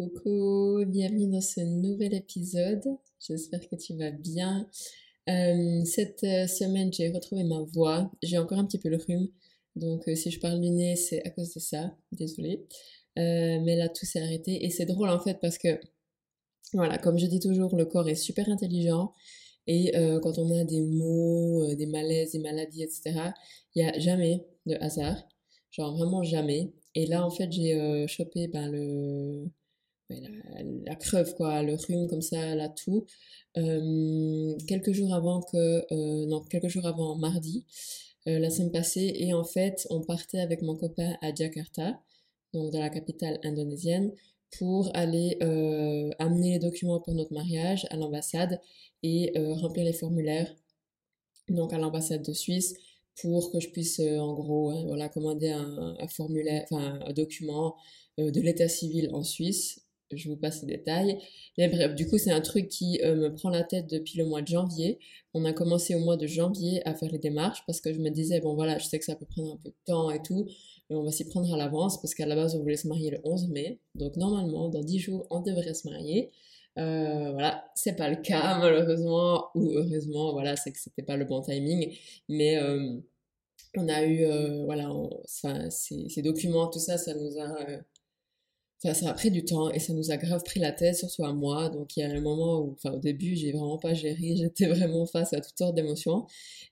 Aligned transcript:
Coucou, 0.00 0.82
bienvenue 0.86 1.26
dans 1.26 1.42
ce 1.42 1.60
nouvel 1.60 2.14
épisode. 2.14 2.82
J'espère 3.20 3.60
que 3.68 3.76
tu 3.76 3.94
vas 3.98 4.10
bien. 4.10 4.66
Euh, 5.28 5.84
cette 5.84 6.24
euh, 6.24 6.46
semaine, 6.46 6.90
j'ai 6.90 7.10
retrouvé 7.10 7.44
ma 7.44 7.60
voix. 7.74 8.10
J'ai 8.22 8.38
encore 8.38 8.58
un 8.58 8.64
petit 8.64 8.78
peu 8.78 8.88
le 8.88 8.96
rhume, 8.96 9.28
donc 9.76 10.08
euh, 10.08 10.14
si 10.14 10.30
je 10.30 10.40
parle 10.40 10.58
du 10.58 10.70
nez, 10.70 10.96
c'est 10.96 11.22
à 11.26 11.28
cause 11.28 11.52
de 11.52 11.60
ça. 11.60 11.94
Désolée. 12.12 12.64
mais 13.14 13.76
là, 13.76 13.90
tout 13.90 14.06
s'est 14.06 14.22
arrêté 14.22 14.64
et 14.64 14.70
c'est 14.70 14.86
drôle 14.86 15.10
en 15.10 15.20
fait 15.20 15.38
parce 15.38 15.58
que, 15.58 15.78
voilà, 16.72 16.96
comme 16.96 17.18
je 17.18 17.26
dis 17.26 17.40
toujours, 17.40 17.76
le 17.76 17.84
corps 17.84 18.08
est 18.08 18.14
super 18.14 18.48
intelligent 18.48 19.12
et 19.66 19.92
quand 20.22 20.38
on 20.38 20.58
a 20.58 20.64
des 20.64 20.80
maux, 20.80 21.74
des 21.74 21.86
malaises, 21.86 22.32
des 22.32 22.38
maladies, 22.38 22.84
etc., 22.84 23.02
il 23.74 23.82
n'y 23.82 23.90
a 23.90 23.98
jamais 23.98 24.46
de 24.64 24.76
hasard. 24.80 25.28
Genre 25.70 25.94
vraiment 25.94 26.22
jamais. 26.22 26.72
Et 26.94 27.04
là, 27.04 27.22
en 27.22 27.30
fait, 27.30 27.52
j'ai 27.52 28.06
chopé 28.08 28.48
ben, 28.48 28.70
le 28.70 29.50
la, 30.86 30.94
creuve, 30.96 31.34
quoi, 31.34 31.62
le 31.62 31.74
rhume 31.74 32.08
comme 32.08 32.22
ça, 32.22 32.54
la 32.54 32.68
toux, 32.68 33.06
euh, 33.56 34.56
quelques 34.66 34.92
jours 34.92 35.14
avant 35.14 35.42
que, 35.42 35.84
euh, 35.92 36.26
non, 36.26 36.42
quelques 36.42 36.68
jours 36.68 36.86
avant 36.86 37.16
mardi, 37.16 37.64
euh, 38.28 38.38
la 38.38 38.50
semaine 38.50 38.72
passée, 38.72 39.12
et 39.16 39.32
en 39.34 39.44
fait, 39.44 39.86
on 39.90 40.00
partait 40.02 40.40
avec 40.40 40.62
mon 40.62 40.76
copain 40.76 41.16
à 41.22 41.34
Jakarta, 41.34 42.00
donc 42.52 42.72
dans 42.72 42.80
la 42.80 42.90
capitale 42.90 43.38
indonésienne, 43.44 44.12
pour 44.58 44.90
aller 44.94 45.38
amener 46.18 46.54
les 46.54 46.58
documents 46.58 47.00
pour 47.00 47.14
notre 47.14 47.32
mariage 47.32 47.86
à 47.90 47.96
l'ambassade 47.96 48.60
et 49.04 49.32
remplir 49.36 49.84
les 49.84 49.92
formulaires, 49.92 50.52
donc 51.48 51.72
à 51.72 51.78
l'ambassade 51.78 52.24
de 52.24 52.32
Suisse, 52.32 52.74
pour 53.22 53.52
que 53.52 53.60
je 53.60 53.68
puisse 53.68 54.00
en 54.00 54.34
gros 54.34 54.70
hein, 54.70 54.84
voilà 54.86 55.08
commander 55.08 55.50
un 55.50 56.08
formulaire 56.08 56.64
enfin 56.64 56.98
un 57.06 57.12
document 57.12 57.76
de 58.18 58.40
l'état 58.40 58.68
civil 58.68 59.10
en 59.12 59.22
Suisse 59.22 59.86
je 60.16 60.28
vous 60.28 60.36
passe 60.36 60.62
les 60.62 60.76
détails. 60.76 61.18
Mais 61.58 61.68
bref, 61.68 61.94
du 61.94 62.06
coup, 62.06 62.18
c'est 62.18 62.32
un 62.32 62.40
truc 62.40 62.68
qui 62.68 63.00
euh, 63.04 63.16
me 63.16 63.34
prend 63.34 63.50
la 63.50 63.62
tête 63.62 63.86
depuis 63.88 64.18
le 64.18 64.24
mois 64.24 64.42
de 64.42 64.48
janvier. 64.48 64.98
On 65.34 65.44
a 65.44 65.52
commencé 65.52 65.94
au 65.94 66.00
mois 66.00 66.16
de 66.16 66.26
janvier 66.26 66.86
à 66.86 66.94
faire 66.94 67.10
les 67.10 67.18
démarches 67.18 67.62
parce 67.66 67.80
que 67.80 67.92
je 67.92 67.98
me 68.00 68.10
disais, 68.10 68.40
bon 68.40 68.54
voilà, 68.54 68.78
je 68.78 68.86
sais 68.86 68.98
que 68.98 69.04
ça 69.04 69.16
peut 69.16 69.26
prendre 69.26 69.52
un 69.54 69.56
peu 69.56 69.70
de 69.70 69.76
temps 69.84 70.10
et 70.10 70.22
tout, 70.22 70.46
mais 70.88 70.96
on 70.96 71.04
va 71.04 71.12
s'y 71.12 71.24
prendre 71.24 71.52
à 71.52 71.56
l'avance 71.56 72.00
parce 72.00 72.14
qu'à 72.14 72.26
la 72.26 72.34
base, 72.34 72.54
on 72.56 72.60
voulait 72.60 72.76
se 72.76 72.88
marier 72.88 73.10
le 73.10 73.20
11 73.24 73.48
mai. 73.48 73.78
Donc 73.94 74.16
normalement, 74.16 74.68
dans 74.68 74.82
10 74.82 74.98
jours, 74.98 75.26
on 75.30 75.40
devrait 75.40 75.74
se 75.74 75.88
marier. 75.88 76.30
Euh, 76.78 77.32
voilà, 77.32 77.64
c'est 77.74 77.96
pas 77.96 78.08
le 78.08 78.16
cas 78.16 78.58
malheureusement 78.60 79.48
ou 79.54 79.72
heureusement, 79.72 80.32
voilà, 80.32 80.56
c'est 80.56 80.72
que 80.72 80.78
c'était 80.80 81.02
pas 81.02 81.16
le 81.16 81.24
bon 81.24 81.40
timing, 81.42 81.96
mais 82.28 82.58
euh, 82.58 82.96
on 83.76 83.88
a 83.88 84.04
eu, 84.04 84.24
voilà, 84.64 84.90
ces, 85.26 86.08
ces, 86.08 86.22
documents, 86.22 86.68
tout 86.68 86.78
ça, 86.78 86.98
ça 86.98 87.14
nous 87.14 87.38
a 87.38 87.56
ça 88.80 89.10
a 89.10 89.12
pris 89.12 89.30
du 89.30 89.44
temps 89.44 89.70
et 89.70 89.78
ça 89.78 89.92
nous 89.92 90.10
a 90.10 90.16
grave 90.16 90.42
pris 90.42 90.58
la 90.58 90.72
tête, 90.72 90.96
surtout 90.96 91.24
à 91.24 91.34
moi. 91.34 91.68
Donc 91.68 91.96
il 91.96 92.00
y 92.00 92.02
a 92.02 92.08
un 92.10 92.20
moment 92.20 92.60
où, 92.60 92.72
enfin 92.72 92.92
au 92.92 92.98
début, 92.98 93.36
j'ai 93.36 93.52
vraiment 93.52 93.78
pas 93.78 93.92
géré, 93.92 94.36
j'étais 94.36 94.66
vraiment 94.66 95.04
face 95.06 95.34
à 95.34 95.40
toutes 95.40 95.58
sortes 95.58 95.74
d'émotions. 95.74 96.26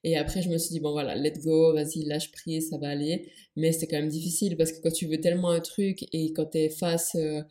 Et 0.05 0.17
après, 0.17 0.41
je 0.43 0.49
me 0.49 0.57
suis 0.57 0.71
dit, 0.71 0.81
bon 0.81 0.93
voilà, 0.93 1.15
let 1.15 1.35
go, 1.45 1.75
vas-y, 1.75 2.05
lâche 2.05 2.33
prise, 2.33 2.71
ça 2.71 2.79
va 2.79 2.89
aller. 2.89 3.31
Mais 3.57 3.73
c'était 3.73 3.89
quand 3.89 3.99
même 3.99 4.09
difficile 4.09 4.57
parce 4.57 4.73
que 4.73 4.81
quand 4.81 4.93
tu 4.93 5.07
veux 5.07 5.21
tellement 5.21 5.51
un 5.51 5.61
truc 5.61 6.07
et 6.13 6.33
quand 6.33 6.47
tu 6.47 6.59
es 6.59 6.71
face, 6.71 7.15
euh, 7.17 7.43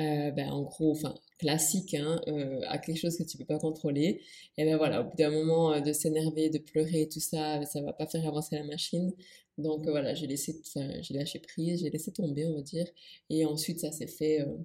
euh, 0.00 0.30
ben, 0.32 0.50
en 0.50 0.62
gros, 0.62 0.92
enfin 0.92 1.14
classique, 1.40 1.94
hein, 1.94 2.20
euh, 2.28 2.60
à 2.68 2.78
quelque 2.78 2.98
chose 2.98 3.16
que 3.16 3.24
tu 3.24 3.36
peux 3.38 3.44
pas 3.44 3.58
contrôler, 3.58 4.20
et 4.58 4.64
ben 4.64 4.76
voilà, 4.76 5.00
au 5.00 5.04
bout 5.04 5.16
d'un 5.16 5.30
moment 5.30 5.80
de 5.80 5.92
s'énerver, 5.92 6.50
de 6.50 6.58
pleurer, 6.58 7.08
tout 7.12 7.20
ça, 7.20 7.64
ça 7.64 7.80
va 7.82 7.92
pas 7.92 8.06
faire 8.06 8.26
avancer 8.26 8.56
la 8.56 8.64
machine. 8.64 9.12
Donc 9.58 9.86
euh, 9.86 9.90
voilà, 9.90 10.14
j'ai 10.14 10.26
laissé, 10.26 10.60
j'ai 11.02 11.14
lâché 11.14 11.38
prise, 11.38 11.80
j'ai 11.80 11.90
laissé 11.90 12.12
tomber, 12.12 12.46
on 12.46 12.54
va 12.54 12.62
dire. 12.62 12.86
Et 13.30 13.44
ensuite, 13.44 13.80
ça 13.80 13.92
s'est 13.92 14.06
fait, 14.06 14.40
euh, 14.42 14.56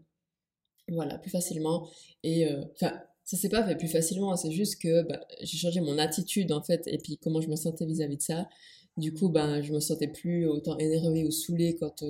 voilà, 0.89 1.17
plus 1.17 1.31
facilement. 1.31 1.89
Et 2.23 2.47
euh, 2.47 2.63
enfin, 2.73 2.99
ça 3.23 3.37
s'est 3.37 3.49
pas 3.49 3.65
fait 3.65 3.75
plus 3.75 3.87
facilement, 3.87 4.35
c'est 4.35 4.51
juste 4.51 4.81
que 4.81 5.03
bah, 5.03 5.25
j'ai 5.41 5.57
changé 5.57 5.81
mon 5.81 5.97
attitude 5.97 6.51
en 6.51 6.61
fait, 6.61 6.83
et 6.87 6.97
puis 6.99 7.17
comment 7.17 7.41
je 7.41 7.49
me 7.49 7.55
sentais 7.55 7.85
vis-à-vis 7.85 8.17
de 8.17 8.21
ça. 8.21 8.49
Du 8.97 9.13
coup, 9.13 9.29
ben, 9.29 9.61
je 9.61 9.73
me 9.73 9.79
sentais 9.79 10.07
plus 10.07 10.47
autant 10.47 10.77
énervée 10.77 11.25
ou 11.25 11.31
saoulée 11.31 11.75
quand 11.79 12.03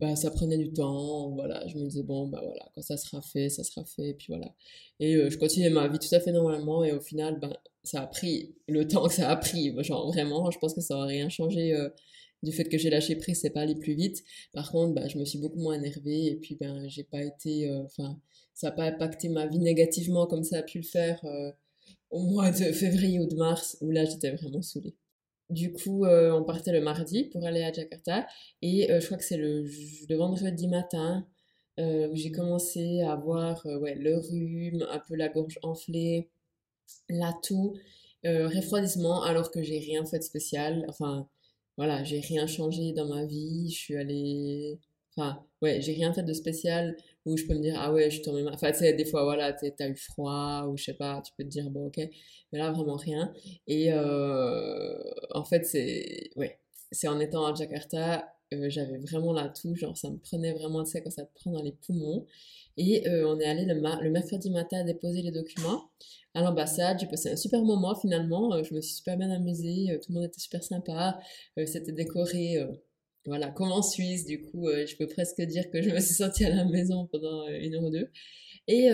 bah, 0.00 0.16
ça 0.16 0.30
prenait 0.30 0.58
du 0.58 0.72
temps. 0.72 1.30
Voilà, 1.34 1.66
je 1.66 1.76
me 1.76 1.84
disais, 1.88 2.02
bon, 2.02 2.28
bah 2.28 2.40
voilà, 2.44 2.70
quand 2.74 2.82
ça 2.82 2.96
sera 2.96 3.20
fait, 3.22 3.48
ça 3.48 3.64
sera 3.64 3.84
fait, 3.84 4.10
et 4.10 4.14
puis 4.14 4.26
voilà. 4.28 4.54
Et 5.00 5.14
je 5.30 5.36
continuais 5.38 5.70
ma 5.70 5.88
vie 5.88 5.98
tout 5.98 6.14
à 6.14 6.20
fait 6.20 6.32
normalement, 6.32 6.84
et 6.84 6.92
au 6.92 7.00
final, 7.00 7.38
ben, 7.40 7.52
ça 7.84 8.02
a 8.02 8.06
pris 8.06 8.54
le 8.68 8.86
temps 8.88 9.06
que 9.08 9.14
ça 9.14 9.28
a 9.30 9.36
pris. 9.36 9.74
Genre 9.82 10.06
vraiment, 10.12 10.50
je 10.50 10.58
pense 10.58 10.74
que 10.74 10.80
ça 10.80 10.94
n'aurait 10.94 11.14
rien 11.14 11.28
changé 11.28 11.74
du 12.42 12.52
fait 12.52 12.64
que 12.64 12.78
j'ai 12.78 12.90
lâché 12.90 13.16
prise, 13.16 13.40
c'est 13.40 13.50
pas 13.50 13.62
aller 13.62 13.74
plus 13.74 13.94
vite. 13.94 14.22
Par 14.52 14.70
contre, 14.70 14.94
bah, 14.94 15.08
je 15.08 15.18
me 15.18 15.24
suis 15.24 15.38
beaucoup 15.38 15.58
moins 15.58 15.74
énervée 15.74 16.26
et 16.26 16.36
puis 16.36 16.54
ben 16.56 16.88
j'ai 16.88 17.04
pas 17.04 17.22
été, 17.22 17.68
enfin, 17.84 18.20
ça 18.54 18.68
n'a 18.68 18.72
pas 18.72 18.84
impacté 18.84 19.28
ma 19.28 19.46
vie 19.46 19.58
négativement 19.58 20.26
comme 20.26 20.44
ça 20.44 20.58
a 20.58 20.62
pu 20.62 20.78
le 20.78 20.84
faire 20.84 21.20
au 22.10 22.22
mois 22.22 22.50
de 22.50 22.72
février 22.72 23.20
ou 23.20 23.26
de 23.26 23.36
mars 23.36 23.76
où 23.80 23.90
là 23.90 24.04
j'étais 24.04 24.30
vraiment 24.30 24.62
saoulée. 24.62 24.94
Du 25.50 25.72
coup, 25.72 26.04
on 26.06 26.44
partait 26.44 26.72
le 26.72 26.80
mardi 26.80 27.24
pour 27.24 27.44
aller 27.46 27.62
à 27.62 27.72
Jakarta 27.72 28.26
et 28.60 28.88
je 28.88 29.04
crois 29.06 29.16
que 29.16 29.24
c'est 29.24 29.38
le, 29.38 29.66
vendredi 30.16 30.68
matin 30.68 31.26
où 31.78 32.14
j'ai 32.14 32.30
commencé 32.32 33.00
à 33.02 33.12
avoir 33.12 33.64
ouais, 33.64 33.94
le 33.94 34.18
rhume, 34.18 34.86
un 34.90 34.98
peu 34.98 35.14
la 35.14 35.28
gorge 35.28 35.58
enflée, 35.62 36.28
la 37.08 37.32
toux, 37.42 37.74
euh, 38.26 38.48
refroidissement, 38.48 39.22
alors 39.22 39.50
que 39.50 39.62
j'ai 39.62 39.78
rien 39.78 40.04
fait 40.04 40.18
de 40.18 40.24
spécial. 40.24 40.84
Enfin, 40.88 41.28
voilà, 41.76 42.04
j'ai 42.04 42.20
rien 42.20 42.46
changé 42.46 42.92
dans 42.92 43.06
ma 43.06 43.24
vie. 43.24 43.70
Je 43.70 43.76
suis 43.76 43.96
allée. 43.96 44.80
Enfin, 45.16 45.44
ouais, 45.62 45.80
j'ai 45.80 45.92
rien 45.92 46.12
fait 46.12 46.22
de 46.22 46.32
spécial 46.32 46.96
où 47.28 47.36
je 47.36 47.44
peux 47.46 47.54
me 47.54 47.60
dire, 47.60 47.76
ah 47.78 47.92
ouais, 47.92 48.10
je 48.10 48.16
suis 48.16 48.22
tombée 48.22 48.44
Enfin, 48.52 48.72
tu 48.72 48.78
sais, 48.78 48.92
des 48.94 49.04
fois, 49.04 49.24
voilà, 49.24 49.52
t'as 49.52 49.88
eu 49.88 49.96
froid 49.96 50.66
ou 50.68 50.76
je 50.76 50.84
sais 50.84 50.94
pas, 50.94 51.20
tu 51.24 51.32
peux 51.36 51.44
te 51.44 51.48
dire, 51.48 51.70
bon, 51.70 51.86
ok. 51.86 51.98
Mais 52.52 52.58
là, 52.58 52.70
vraiment 52.72 52.96
rien. 52.96 53.32
Et 53.66 53.92
euh, 53.92 54.98
en 55.32 55.44
fait, 55.44 55.64
c'est. 55.64 56.30
Ouais, 56.36 56.58
en 57.06 57.20
étant 57.20 57.46
à 57.46 57.54
Jakarta, 57.54 58.26
euh, 58.54 58.70
j'avais 58.70 58.98
vraiment 58.98 59.32
la 59.32 59.48
toux, 59.48 59.74
genre 59.76 59.96
ça 59.96 60.10
me 60.10 60.18
prenait 60.18 60.52
vraiment, 60.52 60.82
tu 60.84 60.90
sais, 60.90 61.02
quand 61.02 61.10
ça 61.10 61.24
te 61.24 61.34
prend 61.34 61.50
dans 61.52 61.62
les 61.62 61.72
poumons. 61.72 62.26
Et 62.78 63.08
euh, 63.08 63.28
on 63.28 63.38
est 63.40 63.44
allé 63.44 63.64
le, 63.64 63.74
le, 63.74 64.10
mercredi 64.10 64.50
matin 64.50 64.84
déposer 64.84 65.22
les 65.22 65.32
documents 65.32 65.90
à 66.34 66.42
l'ambassade. 66.42 66.98
J'ai 67.00 67.06
passé 67.06 67.30
un 67.30 67.36
super 67.36 67.62
moment 67.62 67.94
finalement. 67.94 68.62
Je 68.62 68.74
me 68.74 68.80
suis 68.80 68.94
super 68.94 69.16
bien 69.16 69.30
amusée. 69.30 69.98
Tout 70.02 70.12
le 70.12 70.14
monde 70.14 70.24
était 70.24 70.40
super 70.40 70.62
sympa. 70.62 71.18
C'était 71.66 71.92
décoré, 71.92 72.64
voilà, 73.26 73.50
comme 73.50 73.72
en 73.72 73.82
Suisse. 73.82 74.24
Du 74.24 74.40
coup, 74.40 74.66
je 74.68 74.96
peux 74.96 75.06
presque 75.06 75.40
dire 75.42 75.70
que 75.70 75.82
je 75.82 75.90
me 75.90 76.00
suis 76.00 76.14
sentie 76.14 76.44
à 76.44 76.54
la 76.54 76.64
maison 76.64 77.06
pendant 77.06 77.46
une 77.48 77.74
heure 77.74 77.84
ou 77.84 77.90
deux. 77.90 78.10
Et 78.66 78.90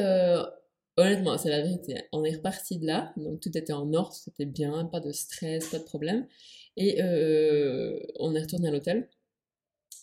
honnêtement, 0.96 1.38
c'est 1.38 1.50
la 1.50 1.62
vérité. 1.62 1.96
On 2.12 2.24
est 2.24 2.36
reparti 2.36 2.78
de 2.78 2.86
là. 2.86 3.12
Donc 3.16 3.40
tout 3.40 3.56
était 3.56 3.72
en 3.72 3.92
ordre, 3.92 4.12
c'était 4.12 4.46
bien, 4.46 4.84
pas 4.86 5.00
de 5.00 5.12
stress, 5.12 5.68
pas 5.68 5.78
de 5.78 5.84
problème. 5.84 6.26
Et 6.76 7.00
on 8.18 8.34
est 8.34 8.40
retourné 8.40 8.68
à 8.68 8.70
l'hôtel. 8.70 9.08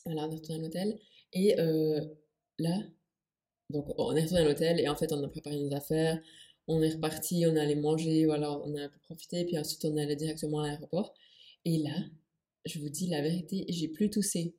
Voilà, 0.05 0.27
on 0.27 0.31
est 0.31 0.35
retourné 0.35 0.59
à 0.59 0.63
l'hôtel. 0.63 0.99
Et 1.33 1.55
là, 2.59 2.77
donc 3.69 3.85
on 3.97 4.15
est 4.15 4.21
retourné 4.23 4.41
à 4.41 4.45
l'hôtel 4.45 4.79
et 4.79 4.89
en 4.89 4.95
fait 4.95 5.13
on 5.13 5.23
a 5.23 5.27
préparé 5.29 5.57
nos 5.57 5.73
affaires, 5.73 6.19
on 6.67 6.81
est 6.81 6.89
reparti, 6.89 7.45
on 7.47 7.55
est 7.55 7.59
allé 7.59 7.75
manger, 7.75 8.25
voilà, 8.25 8.51
on 8.51 8.75
a 8.75 8.89
puis 9.45 9.57
ensuite 9.57 9.85
on 9.85 9.95
est 9.95 10.01
allé 10.01 10.17
directement 10.17 10.59
à 10.59 10.67
l'aéroport. 10.67 11.13
Et 11.63 11.77
là, 11.77 11.95
je 12.65 12.79
vous 12.79 12.89
dis 12.89 13.07
la 13.07 13.21
vérité, 13.21 13.65
j'ai 13.69 13.87
plus 13.87 14.09
toussé. 14.09 14.55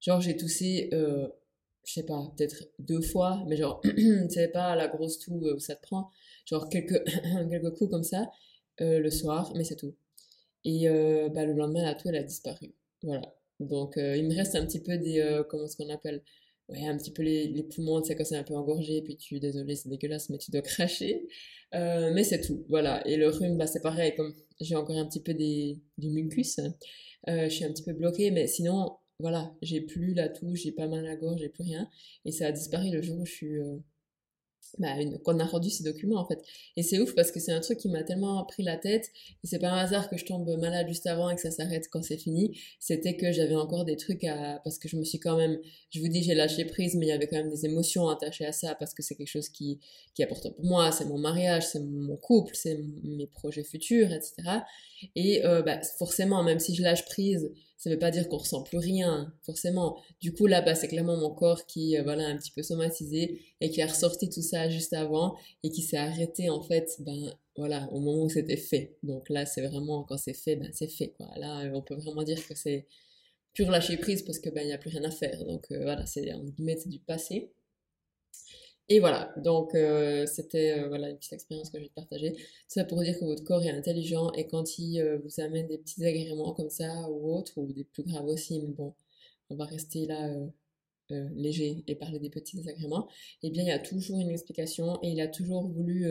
Genre 0.00 0.20
j'ai 0.20 0.36
toussé, 0.36 0.90
euh, 0.92 1.28
je 1.84 1.92
sais 1.92 2.04
pas, 2.04 2.32
peut-être 2.36 2.68
deux 2.78 3.00
fois, 3.00 3.42
mais 3.46 3.56
genre, 3.56 3.80
c'est 4.28 4.48
pas 4.48 4.74
la 4.76 4.88
grosse 4.88 5.18
toux 5.18 5.34
où 5.34 5.58
ça 5.58 5.76
te 5.76 5.82
prend, 5.82 6.10
genre 6.44 6.68
quelques, 6.68 7.02
quelques 7.50 7.74
coups 7.76 7.90
comme 7.90 8.02
ça 8.02 8.30
euh, 8.80 8.98
le 8.98 9.10
soir, 9.10 9.52
mais 9.54 9.64
c'est 9.64 9.76
tout. 9.76 9.94
Et 10.64 10.88
euh, 10.88 11.28
bah, 11.28 11.44
le 11.44 11.54
lendemain, 11.54 11.82
la 11.82 11.94
toux, 11.94 12.08
elle 12.08 12.16
a 12.16 12.22
disparu. 12.22 12.74
Voilà. 13.02 13.34
Donc 13.60 13.94
il 13.96 14.26
me 14.26 14.34
reste 14.34 14.56
un 14.56 14.66
petit 14.66 14.80
peu 14.80 14.98
des, 14.98 15.42
comment 15.48 15.64
est-ce 15.64 15.76
qu'on 15.76 15.88
appelle 15.88 16.22
ouais, 16.72 16.86
un 16.86 16.96
petit 16.96 17.12
peu 17.12 17.22
les, 17.22 17.48
les 17.48 17.62
poumons, 17.62 18.00
tu 18.00 18.08
sais, 18.08 18.16
quand 18.16 18.24
c'est 18.24 18.36
un 18.36 18.44
peu 18.44 18.54
engorgé, 18.54 19.02
puis 19.02 19.16
tu, 19.16 19.38
désolé, 19.40 19.76
c'est 19.76 19.88
dégueulasse, 19.88 20.30
mais 20.30 20.38
tu 20.38 20.50
dois 20.50 20.62
cracher. 20.62 21.26
Euh, 21.74 22.12
mais 22.14 22.24
c'est 22.24 22.40
tout, 22.40 22.64
voilà. 22.68 23.06
Et 23.06 23.16
le 23.16 23.28
rhume, 23.28 23.56
bah, 23.56 23.66
c'est 23.66 23.82
pareil, 23.82 24.14
comme 24.16 24.34
j'ai 24.60 24.76
encore 24.76 24.96
un 24.96 25.06
petit 25.06 25.22
peu 25.22 25.34
des, 25.34 25.80
du 25.98 26.10
mucus, 26.10 26.58
euh, 27.28 27.44
je 27.44 27.48
suis 27.48 27.64
un 27.64 27.72
petit 27.72 27.84
peu 27.84 27.92
bloquée, 27.92 28.30
mais 28.30 28.46
sinon, 28.46 28.96
voilà, 29.18 29.54
j'ai 29.62 29.80
plus 29.80 30.14
la 30.14 30.28
toux, 30.28 30.54
j'ai 30.54 30.72
pas 30.72 30.88
mal 30.88 31.00
à 31.06 31.10
la 31.10 31.16
gorge, 31.16 31.40
j'ai 31.40 31.48
plus 31.48 31.64
rien. 31.64 31.88
Et 32.24 32.32
ça 32.32 32.46
a 32.46 32.52
disparu 32.52 32.90
le 32.90 33.02
jour 33.02 33.18
où 33.20 33.26
je 33.26 33.32
suis, 33.32 33.58
euh, 33.58 33.76
bah, 34.78 34.94
qu'on 35.24 35.38
a 35.38 35.44
rendu 35.44 35.70
ces 35.70 35.84
documents 35.84 36.20
en 36.20 36.26
fait. 36.26 36.42
Et 36.76 36.82
c'est 36.82 36.98
ouf 36.98 37.14
parce 37.14 37.30
que 37.30 37.40
c'est 37.40 37.52
un 37.52 37.60
truc 37.60 37.78
qui 37.78 37.88
m'a 37.88 38.02
tellement 38.02 38.42
pris 38.44 38.62
la 38.62 38.76
tête 38.76 39.10
et 39.44 39.46
c'est 39.46 39.58
pas 39.58 39.70
un 39.70 39.78
hasard 39.78 40.08
que 40.08 40.16
je 40.16 40.24
tombe 40.24 40.48
malade 40.58 40.88
juste 40.88 41.06
avant 41.06 41.28
et 41.30 41.34
que 41.34 41.40
ça 41.40 41.50
s'arrête 41.50 41.88
quand 41.90 42.02
c'est 42.02 42.16
fini. 42.16 42.58
C'était 42.80 43.16
que 43.16 43.32
j'avais 43.32 43.54
encore 43.54 43.84
des 43.84 43.96
trucs 43.96 44.24
à 44.24 44.60
parce 44.64 44.78
que 44.78 44.88
je 44.88 44.96
me 44.96 45.04
suis 45.04 45.18
quand 45.18 45.36
même, 45.36 45.58
je 45.90 46.00
vous 46.00 46.08
dis 46.08 46.22
j'ai 46.22 46.34
lâché 46.34 46.64
prise 46.64 46.94
mais 46.94 47.06
il 47.06 47.08
y 47.10 47.12
avait 47.12 47.26
quand 47.26 47.36
même 47.36 47.50
des 47.50 47.66
émotions 47.66 48.08
attachées 48.08 48.46
à 48.46 48.52
ça 48.52 48.74
parce 48.74 48.94
que 48.94 49.02
c'est 49.02 49.14
quelque 49.14 49.28
chose 49.28 49.48
qui 49.48 49.78
qui 50.14 50.22
est 50.22 50.24
important 50.24 50.52
pour 50.52 50.64
moi, 50.64 50.90
c'est 50.92 51.04
mon 51.04 51.18
mariage, 51.18 51.66
c'est 51.66 51.80
mon 51.80 52.16
couple, 52.16 52.54
c'est 52.54 52.80
mes 53.02 53.26
projets 53.26 53.64
futurs, 53.64 54.12
etc. 54.12 54.34
Et 55.16 55.44
euh, 55.44 55.62
bah, 55.62 55.80
forcément 55.98 56.42
même 56.42 56.58
si 56.60 56.74
je 56.74 56.82
lâche 56.82 57.04
prise 57.04 57.50
ça 57.82 57.90
veut 57.90 57.98
pas 57.98 58.12
dire 58.12 58.28
qu'on 58.28 58.36
ressent 58.36 58.62
plus 58.62 58.78
rien, 58.78 59.34
forcément. 59.42 60.00
Du 60.20 60.32
coup, 60.32 60.46
là, 60.46 60.62
bah, 60.62 60.76
c'est 60.76 60.86
clairement 60.86 61.16
mon 61.16 61.34
corps 61.34 61.66
qui, 61.66 61.98
euh, 61.98 62.04
voilà, 62.04 62.28
un 62.28 62.36
petit 62.36 62.52
peu 62.52 62.62
somatisé 62.62 63.42
et 63.60 63.70
qui 63.70 63.82
a 63.82 63.88
ressorti 63.88 64.30
tout 64.30 64.40
ça 64.40 64.70
juste 64.70 64.92
avant 64.92 65.36
et 65.64 65.70
qui 65.70 65.82
s'est 65.82 65.96
arrêté, 65.96 66.48
en 66.48 66.62
fait, 66.62 66.88
ben, 67.00 67.34
voilà, 67.56 67.88
au 67.90 67.98
moment 67.98 68.22
où 68.22 68.28
c'était 68.28 68.56
fait. 68.56 68.96
Donc 69.02 69.28
là, 69.30 69.46
c'est 69.46 69.66
vraiment, 69.66 70.04
quand 70.04 70.16
c'est 70.16 70.32
fait, 70.32 70.54
ben, 70.54 70.70
c'est 70.72 70.86
fait. 70.86 71.14
Là, 71.36 71.68
on 71.74 71.82
peut 71.82 71.96
vraiment 71.96 72.22
dire 72.22 72.46
que 72.46 72.54
c'est 72.54 72.86
pur 73.54 73.68
lâcher 73.70 73.96
prise 73.96 74.22
parce 74.22 74.38
que, 74.38 74.50
ben, 74.50 74.62
il 74.62 74.68
n'y 74.68 74.72
a 74.72 74.78
plus 74.78 74.90
rien 74.90 75.02
à 75.04 75.10
faire. 75.10 75.44
Donc, 75.44 75.66
euh, 75.72 75.82
voilà, 75.82 76.06
c'est, 76.06 76.32
en 76.32 76.44
guillemets, 76.44 76.76
c'est 76.76 76.88
du 76.88 77.00
passé. 77.00 77.50
Et 78.88 79.00
voilà, 79.00 79.32
donc 79.36 79.74
euh, 79.74 80.26
c'était 80.26 80.78
euh, 80.78 80.88
voilà 80.88 81.08
une 81.08 81.16
petite 81.16 81.32
expérience 81.32 81.70
que 81.70 81.78
je 81.78 81.84
vais 81.84 81.88
te 81.88 81.94
partager. 81.94 82.36
Ça 82.68 82.84
pour 82.84 83.00
dire 83.00 83.18
que 83.18 83.24
votre 83.24 83.44
corps 83.44 83.62
est 83.62 83.70
intelligent 83.70 84.30
et 84.32 84.46
quand 84.46 84.78
il 84.78 85.00
euh, 85.00 85.18
vous 85.24 85.40
amène 85.40 85.66
des 85.68 85.78
petits 85.78 86.04
agréments 86.04 86.52
comme 86.52 86.68
ça 86.68 87.08
ou 87.08 87.34
autres, 87.34 87.56
ou 87.58 87.72
des 87.72 87.84
plus 87.84 88.02
graves 88.02 88.26
aussi, 88.26 88.60
mais 88.60 88.72
bon, 88.72 88.94
on 89.50 89.56
va 89.56 89.64
rester 89.64 90.06
là 90.06 90.30
léger 91.10 91.84
et 91.86 91.94
parler 91.94 92.18
des 92.18 92.30
petits 92.30 92.56
désagréments, 92.56 93.06
eh 93.42 93.50
bien 93.50 93.62
il 93.62 93.68
y 93.68 93.72
a 93.72 93.78
toujours 93.78 94.18
une 94.18 94.30
explication 94.30 94.98
et 95.02 95.10
il 95.10 95.20
a 95.20 95.28
toujours 95.28 95.68
voulu, 95.68 96.06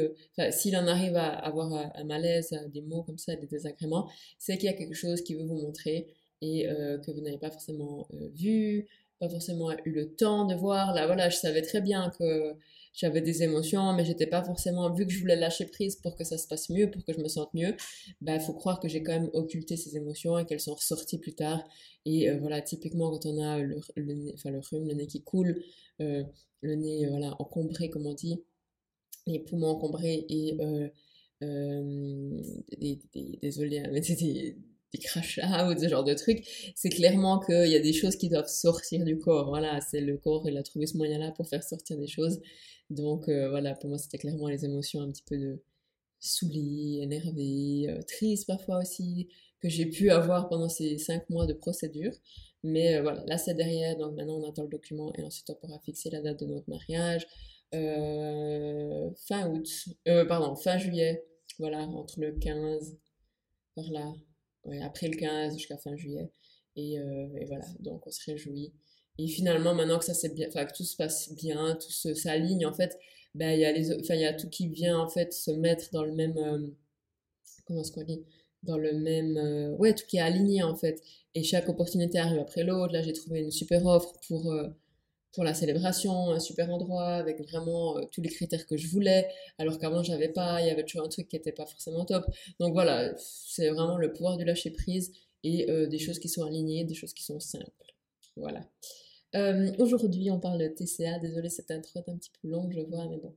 s'il 0.51 0.77
en 0.77 0.85
arrive 0.85 1.15
à 1.15 1.27
avoir 1.29 1.73
un 1.95 2.03
malaise, 2.03 2.51
des 2.71 2.81
mots 2.83 3.01
comme 3.01 3.17
ça, 3.17 3.35
des 3.35 3.47
désagréments, 3.47 4.09
c'est 4.37 4.57
qu'il 4.57 4.65
y 4.65 4.69
a 4.69 4.73
quelque 4.73 4.93
chose 4.93 5.21
qui 5.23 5.33
veut 5.33 5.45
vous 5.45 5.55
montrer 5.55 6.07
et 6.41 6.65
que 6.67 7.11
vous 7.11 7.21
n'avez 7.21 7.39
pas 7.39 7.49
forcément 7.49 8.07
vu, 8.35 8.87
pas 9.21 9.29
forcément 9.29 9.71
eu 9.85 9.91
le 9.91 10.15
temps 10.15 10.45
de 10.45 10.55
voir. 10.55 10.93
Là, 10.95 11.05
voilà, 11.05 11.29
je 11.29 11.37
savais 11.37 11.61
très 11.61 11.79
bien 11.79 12.11
que 12.17 12.55
j'avais 12.93 13.21
des 13.21 13.43
émotions, 13.43 13.93
mais 13.93 14.03
j'étais 14.03 14.25
pas 14.25 14.43
forcément, 14.43 14.91
vu 14.91 15.05
que 15.05 15.13
je 15.13 15.19
voulais 15.19 15.35
lâcher 15.35 15.65
prise 15.67 15.95
pour 15.95 16.15
que 16.15 16.23
ça 16.23 16.39
se 16.39 16.47
passe 16.47 16.71
mieux, 16.71 16.89
pour 16.89 17.05
que 17.05 17.13
je 17.13 17.19
me 17.19 17.27
sente 17.27 17.53
mieux, 17.53 17.75
bah, 18.19 18.39
faut 18.39 18.53
croire 18.53 18.79
que 18.79 18.87
j'ai 18.89 19.03
quand 19.03 19.11
même 19.13 19.29
occulté 19.33 19.77
ces 19.77 19.95
émotions 19.95 20.39
et 20.39 20.45
qu'elles 20.45 20.59
sont 20.59 20.73
ressorties 20.73 21.19
plus 21.19 21.33
tard. 21.35 21.63
Et 22.05 22.29
euh, 22.31 22.39
voilà, 22.39 22.61
typiquement, 22.61 23.11
quand 23.11 23.27
on 23.27 23.39
a 23.39 23.59
le, 23.59 23.79
le, 23.95 24.33
enfin, 24.33 24.49
le 24.49 24.59
rhume, 24.59 24.87
le 24.87 24.95
nez 24.95 25.05
qui 25.05 25.21
coule, 25.21 25.61
euh, 26.01 26.23
le 26.61 26.75
nez, 26.75 27.07
voilà, 27.07 27.35
encombré, 27.39 27.91
comme 27.91 28.07
on 28.07 28.15
dit, 28.15 28.41
les 29.27 29.39
poumons 29.39 29.67
encombrés 29.67 30.25
et, 30.29 30.57
désolé, 33.41 33.79
hein, 33.79 33.89
mais 33.91 34.01
c'était 34.01 34.57
des 34.93 34.99
crachats 34.99 35.69
ou 35.69 35.77
ce 35.77 35.87
genre 35.87 36.03
de 36.03 36.13
trucs, 36.13 36.45
c'est 36.75 36.89
clairement 36.89 37.39
qu'il 37.39 37.67
y 37.67 37.75
a 37.75 37.79
des 37.79 37.93
choses 37.93 38.15
qui 38.15 38.29
doivent 38.29 38.49
sortir 38.49 39.03
du 39.05 39.17
corps. 39.17 39.49
Voilà, 39.49 39.79
c'est 39.81 40.01
le 40.01 40.17
corps, 40.17 40.47
il 40.47 40.57
a 40.57 40.63
trouvé 40.63 40.85
ce 40.85 40.97
moyen-là 40.97 41.31
pour 41.31 41.47
faire 41.47 41.63
sortir 41.63 41.97
des 41.97 42.07
choses. 42.07 42.39
Donc 42.89 43.29
euh, 43.29 43.49
voilà, 43.49 43.73
pour 43.75 43.89
moi, 43.89 43.97
c'était 43.97 44.17
clairement 44.17 44.47
les 44.49 44.65
émotions 44.65 45.01
un 45.01 45.09
petit 45.09 45.23
peu 45.23 45.37
de 45.37 45.61
saouli, 46.19 47.01
énervé, 47.01 47.89
euh, 47.89 48.35
parfois 48.47 48.79
aussi, 48.79 49.29
que 49.61 49.69
j'ai 49.69 49.85
pu 49.87 50.11
avoir 50.11 50.49
pendant 50.49 50.69
ces 50.69 50.97
cinq 50.97 51.29
mois 51.29 51.45
de 51.47 51.53
procédure. 51.53 52.13
Mais 52.63 52.97
euh, 52.97 53.01
voilà, 53.01 53.23
là 53.27 53.37
c'est 53.37 53.55
derrière, 53.55 53.97
donc 53.97 54.15
maintenant 54.15 54.39
on 54.39 54.49
attend 54.49 54.63
le 54.63 54.69
document 54.69 55.11
et 55.17 55.23
ensuite 55.23 55.49
on 55.49 55.55
pourra 55.55 55.79
fixer 55.79 56.09
la 56.11 56.21
date 56.21 56.41
de 56.41 56.45
notre 56.45 56.69
mariage. 56.69 57.25
fin 57.71 59.49
août, 59.49 59.67
pardon, 60.27 60.55
fin 60.55 60.77
juillet, 60.77 61.23
voilà, 61.59 61.79
entre 61.79 62.19
le 62.19 62.33
15, 62.33 62.97
par 63.75 63.89
là, 63.91 64.13
après 64.83 65.07
le 65.07 65.17
15 65.17 65.53
jusqu'à 65.57 65.77
fin 65.77 65.95
juillet. 65.95 66.31
Euh, 66.77 67.27
et, 67.39 67.45
voilà, 67.45 67.65
donc 67.79 68.05
on 68.07 68.11
se 68.11 68.23
réjouit. 68.25 68.73
Et 69.17 69.27
finalement, 69.27 69.75
maintenant 69.75 69.99
que 69.99 70.05
ça 70.05 70.13
c'est 70.13 70.33
bien, 70.33 70.47
que 70.49 70.73
tout 70.73 70.83
se 70.83 70.95
passe 70.95 71.33
bien, 71.33 71.75
tout 71.75 71.91
s'aligne, 72.15 72.65
en 72.65 72.73
fait, 72.73 72.97
ben 73.35 73.51
il 73.51 73.59
y 73.59 73.65
a 73.65 73.71
les, 73.71 73.93
enfin 73.93 74.15
il 74.15 74.21
y 74.21 74.25
a 74.25 74.33
tout 74.33 74.49
qui 74.49 74.67
vient 74.67 74.99
en 74.99 75.09
fait 75.09 75.33
se 75.33 75.51
mettre 75.51 75.91
dans 75.91 76.03
le 76.03 76.13
même, 76.13 76.37
euh, 76.37 76.67
comment 77.65 77.81
est-ce 77.81 77.91
qu'on 77.91 78.03
dit, 78.03 78.23
dans 78.63 78.77
le 78.77 78.93
même, 78.93 79.37
euh, 79.37 79.75
ouais, 79.77 79.93
tout 79.93 80.05
qui 80.07 80.17
est 80.17 80.21
aligné 80.21 80.63
en 80.63 80.75
fait. 80.75 81.01
Et 81.35 81.43
chaque 81.43 81.69
opportunité 81.69 82.19
arrive 82.19 82.39
après 82.39 82.63
l'autre. 82.63 82.93
Là, 82.93 83.01
j'ai 83.01 83.13
trouvé 83.13 83.41
une 83.41 83.51
super 83.51 83.85
offre 83.85 84.13
pour 84.27 84.53
pour 85.33 85.43
la 85.43 85.53
célébration, 85.53 86.31
un 86.31 86.39
super 86.39 86.69
endroit 86.69 87.15
avec 87.15 87.41
vraiment 87.41 87.97
euh, 87.97 88.01
tous 88.11 88.21
les 88.21 88.29
critères 88.29 88.65
que 88.67 88.77
je 88.77 88.87
voulais, 88.87 89.27
alors 89.57 89.79
qu'avant 89.79 90.03
j'avais 90.03 90.29
pas, 90.29 90.61
il 90.61 90.67
y 90.67 90.69
avait 90.69 90.83
toujours 90.83 91.05
un 91.05 91.09
truc 91.09 91.27
qui 91.27 91.35
était 91.35 91.51
pas 91.51 91.65
forcément 91.65 92.05
top. 92.05 92.25
Donc 92.59 92.73
voilà, 92.73 93.13
c'est 93.17 93.69
vraiment 93.69 93.97
le 93.97 94.11
pouvoir 94.11 94.37
du 94.37 94.43
lâcher 94.43 94.71
prise 94.71 95.13
et 95.43 95.69
euh, 95.69 95.87
des 95.87 95.99
choses 95.99 96.19
qui 96.19 96.29
sont 96.29 96.43
alignées, 96.43 96.83
des 96.83 96.93
choses 96.93 97.13
qui 97.13 97.23
sont 97.23 97.39
simples. 97.39 97.71
Voilà. 98.35 98.61
Euh, 99.35 99.71
aujourd'hui, 99.79 100.29
on 100.31 100.39
parle 100.39 100.59
de 100.59 100.67
TCA. 100.67 101.19
Désolée, 101.19 101.49
cette 101.49 101.71
intro 101.71 101.99
est 101.99 102.09
un 102.09 102.17
petit 102.17 102.31
peu 102.41 102.49
longue, 102.49 102.73
je 102.73 102.81
vois, 102.81 103.07
mais 103.09 103.17
bon. 103.17 103.33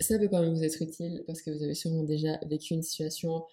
Ça 0.00 0.18
peut 0.18 0.28
quand 0.28 0.40
même 0.40 0.54
vous 0.54 0.64
être 0.64 0.80
utile 0.82 1.24
parce 1.26 1.42
que 1.42 1.50
vous 1.50 1.62
avez 1.62 1.74
sûrement 1.74 2.02
déjà 2.02 2.38
vécu 2.46 2.74
une 2.74 2.82
situation 2.82 3.44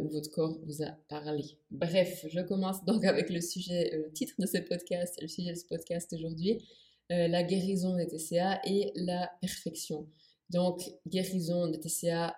où 0.00 0.08
votre 0.08 0.30
corps 0.30 0.58
vous 0.64 0.82
a 0.82 0.92
parlé. 1.08 1.44
Bref, 1.70 2.24
je 2.30 2.40
commence 2.40 2.82
donc 2.86 3.04
avec 3.04 3.28
le 3.28 3.42
sujet, 3.42 3.90
le 3.92 4.10
titre 4.12 4.32
de 4.38 4.46
ce 4.46 4.56
podcast, 4.56 5.20
le 5.20 5.28
sujet 5.28 5.52
de 5.52 5.58
ce 5.58 5.66
podcast 5.66 6.10
aujourd'hui. 6.14 6.58
Euh, 7.12 7.28
la 7.28 7.42
guérison 7.42 7.96
des 7.96 8.06
TCA 8.06 8.60
et 8.64 8.90
la 8.94 9.30
perfection. 9.42 10.08
Donc, 10.48 10.80
guérison 11.06 11.68
des 11.68 11.78
TCA 11.78 12.34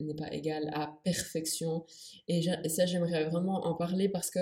n'est 0.00 0.14
pas 0.14 0.30
égal 0.32 0.70
à 0.74 0.98
perfection. 1.04 1.86
Et, 2.28 2.42
ça, 2.68 2.84
j'aimerais 2.84 3.24
vraiment 3.24 3.64
en 3.66 3.74
parler 3.74 4.10
parce 4.10 4.30
que 4.30 4.40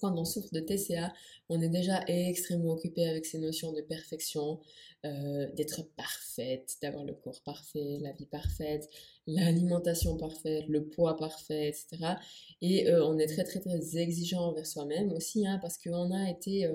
quand 0.00 0.18
on 0.18 0.24
souffre 0.24 0.52
de 0.52 0.58
TCA, 0.58 1.12
on 1.48 1.60
est 1.60 1.68
déjà 1.68 2.02
extrêmement 2.08 2.72
occupé 2.72 3.06
avec 3.08 3.24
ces 3.24 3.38
notions 3.38 3.72
de 3.72 3.82
perfection, 3.82 4.58
euh, 5.06 5.48
d'être 5.52 5.82
parfaite, 5.94 6.76
d'avoir 6.82 7.04
le 7.04 7.14
corps 7.14 7.40
parfait, 7.44 7.98
la 8.00 8.10
vie 8.12 8.26
parfaite, 8.26 8.88
l'alimentation 9.28 10.16
parfaite, 10.16 10.64
le 10.68 10.88
poids 10.88 11.16
parfait, 11.16 11.68
etc. 11.68 12.16
Et 12.60 12.88
euh, 12.88 13.06
on 13.06 13.18
est 13.18 13.28
très 13.28 13.44
très 13.44 13.60
très 13.60 13.96
exigeant 13.96 14.48
envers 14.48 14.66
soi-même 14.66 15.12
aussi, 15.12 15.46
hein, 15.46 15.60
parce 15.62 15.78
qu'on 15.78 16.10
a 16.10 16.28
été 16.30 16.68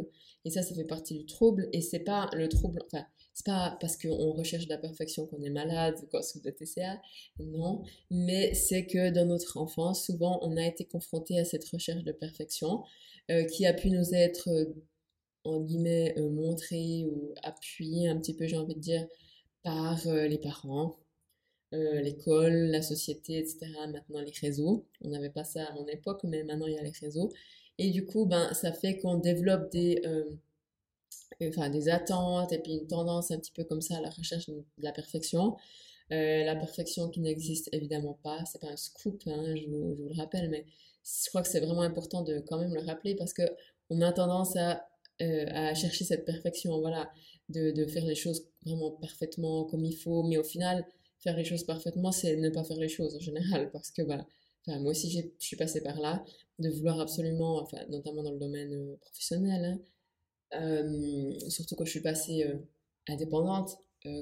et 0.46 0.50
ça, 0.50 0.62
ça 0.62 0.76
fait 0.76 0.84
partie 0.84 1.18
du 1.18 1.26
trouble. 1.26 1.70
Et 1.74 1.82
c'est 1.82 2.00
pas 2.00 2.30
le 2.34 2.50
trouble, 2.50 2.82
enfin, 2.86 3.06
c'est 3.34 3.46
pas 3.46 3.78
parce 3.80 3.98
qu'on 3.98 4.32
recherche 4.34 4.68
la 4.68 4.78
perfection 4.78 5.26
qu'on 5.26 5.42
est 5.42 5.50
malade 5.50 5.96
ou 6.04 6.08
qu'on 6.08 6.22
souffre 6.22 6.46
de 6.46 6.52
TCA, 6.52 7.02
non. 7.40 7.84
Mais 8.12 8.54
c'est 8.54 8.86
que 8.86 9.10
dans 9.10 9.26
notre 9.26 9.58
enfance, 9.58 10.06
souvent, 10.06 10.40
on 10.42 10.58
a 10.58 10.66
été 10.66 10.86
confronté 10.86 11.40
à 11.40 11.46
cette 11.46 11.66
recherche 11.70 12.04
de 12.04 12.12
perfection 12.12 12.84
euh, 13.32 13.46
qui 13.46 13.66
a 13.66 13.74
pu 13.74 13.90
nous 13.90 14.14
être, 14.14 14.50
euh, 14.50 14.76
en 15.46 15.62
guillemets, 15.62 16.14
euh, 16.18 16.30
montrée 16.30 17.06
ou 17.06 17.34
appuyée 17.44 18.10
un 18.10 18.18
petit 18.20 18.36
peu, 18.36 18.48
j'ai 18.48 18.58
envie 18.58 18.76
de 18.76 18.80
dire, 18.80 19.08
par 19.64 20.06
les 20.06 20.40
parents, 20.40 20.98
l'école, 21.74 22.54
la 22.54 22.82
société, 22.82 23.40
etc. 23.40 23.68
Maintenant, 23.92 24.22
les 24.22 24.34
réseaux. 24.42 24.86
On 25.02 25.10
n'avait 25.10 25.30
pas 25.30 25.44
ça 25.44 25.66
à 25.66 25.74
mon 25.74 25.88
époque, 25.88 26.22
mais 26.24 26.44
maintenant, 26.44 26.68
il 26.68 26.74
y 26.74 26.78
a 26.78 26.84
les 26.84 26.92
réseaux. 26.92 27.32
Et 27.78 27.90
du 27.90 28.06
coup, 28.06 28.26
ben, 28.26 28.54
ça 28.54 28.72
fait 28.72 29.00
qu'on 29.00 29.18
développe 29.18 29.72
des, 29.72 30.02
euh, 30.06 30.26
enfin, 31.50 31.70
des 31.70 31.90
attentes 31.90 32.52
et 32.54 32.60
puis 32.60 32.74
une 32.74 32.88
tendance 32.88 33.32
un 33.32 33.40
petit 33.40 33.52
peu 33.52 33.64
comme 33.64 33.82
ça 33.82 33.98
à 33.98 34.02
la 34.02 34.10
recherche 34.10 34.48
de 34.50 34.64
la 34.80 34.92
perfection. 34.92 35.58
Euh, 36.12 36.44
la 36.44 36.56
perfection 36.56 37.10
qui 37.10 37.22
n'existe 37.22 37.70
évidemment 37.72 38.20
pas, 38.24 38.44
c'est 38.46 38.60
pas 38.60 38.68
un 38.68 38.78
scoop, 38.78 39.24
hein, 39.28 39.56
je, 39.56 39.68
vous, 39.70 39.96
le 40.10 40.16
rappelle, 40.16 40.50
mais 40.50 40.66
je 41.04 41.30
crois 41.30 41.42
que 41.42 41.48
c'est 41.48 41.62
vraiment 41.62 41.82
important 41.82 42.22
de 42.24 42.40
quand 42.40 42.60
même 42.60 42.74
le 42.74 42.82
rappeler 42.82 43.16
parce 43.16 43.34
que 43.34 43.44
on 43.90 44.02
a 44.02 44.12
tendance 44.12 44.56
à, 44.58 44.86
euh, 45.22 45.46
à 45.48 45.74
chercher 45.74 46.04
cette 46.06 46.26
perfection, 46.26 46.80
voilà, 46.82 47.10
de, 47.50 47.72
de, 47.72 47.86
faire 47.86 48.06
les 48.06 48.16
choses 48.16 48.48
vraiment 48.66 48.92
parfaitement 48.92 49.66
comme 49.66 49.86
il 49.86 49.96
faut, 49.96 50.24
mais 50.24 50.38
au 50.38 50.44
final, 50.44 50.86
faire 51.24 51.38
les 51.38 51.46
choses 51.46 51.64
parfaitement, 51.64 52.12
c'est 52.12 52.36
ne 52.36 52.50
pas 52.50 52.64
faire 52.64 52.78
les 52.78 52.90
choses 52.90 53.16
en 53.16 53.20
général 53.20 53.72
parce 53.72 53.92
que 53.92 54.02
bah, 54.02 54.26
moi 54.68 54.92
aussi 54.92 55.10
je 55.10 55.20
suis 55.40 55.56
passée 55.56 55.82
par 55.82 56.00
là, 56.00 56.24
de 56.60 56.70
vouloir 56.70 57.00
absolument, 57.00 57.68
notamment 57.90 58.24
dans 58.24 58.32
le 58.32 58.40
domaine 58.40 58.74
euh, 58.74 58.96
professionnel, 58.98 59.66
hein, 59.66 60.62
euh, 60.62 61.50
surtout 61.50 61.76
quand 61.76 61.86
je 61.86 61.92
suis 61.92 62.02
passée 62.02 62.46
euh, 62.46 62.58
indépendante, 63.08 63.78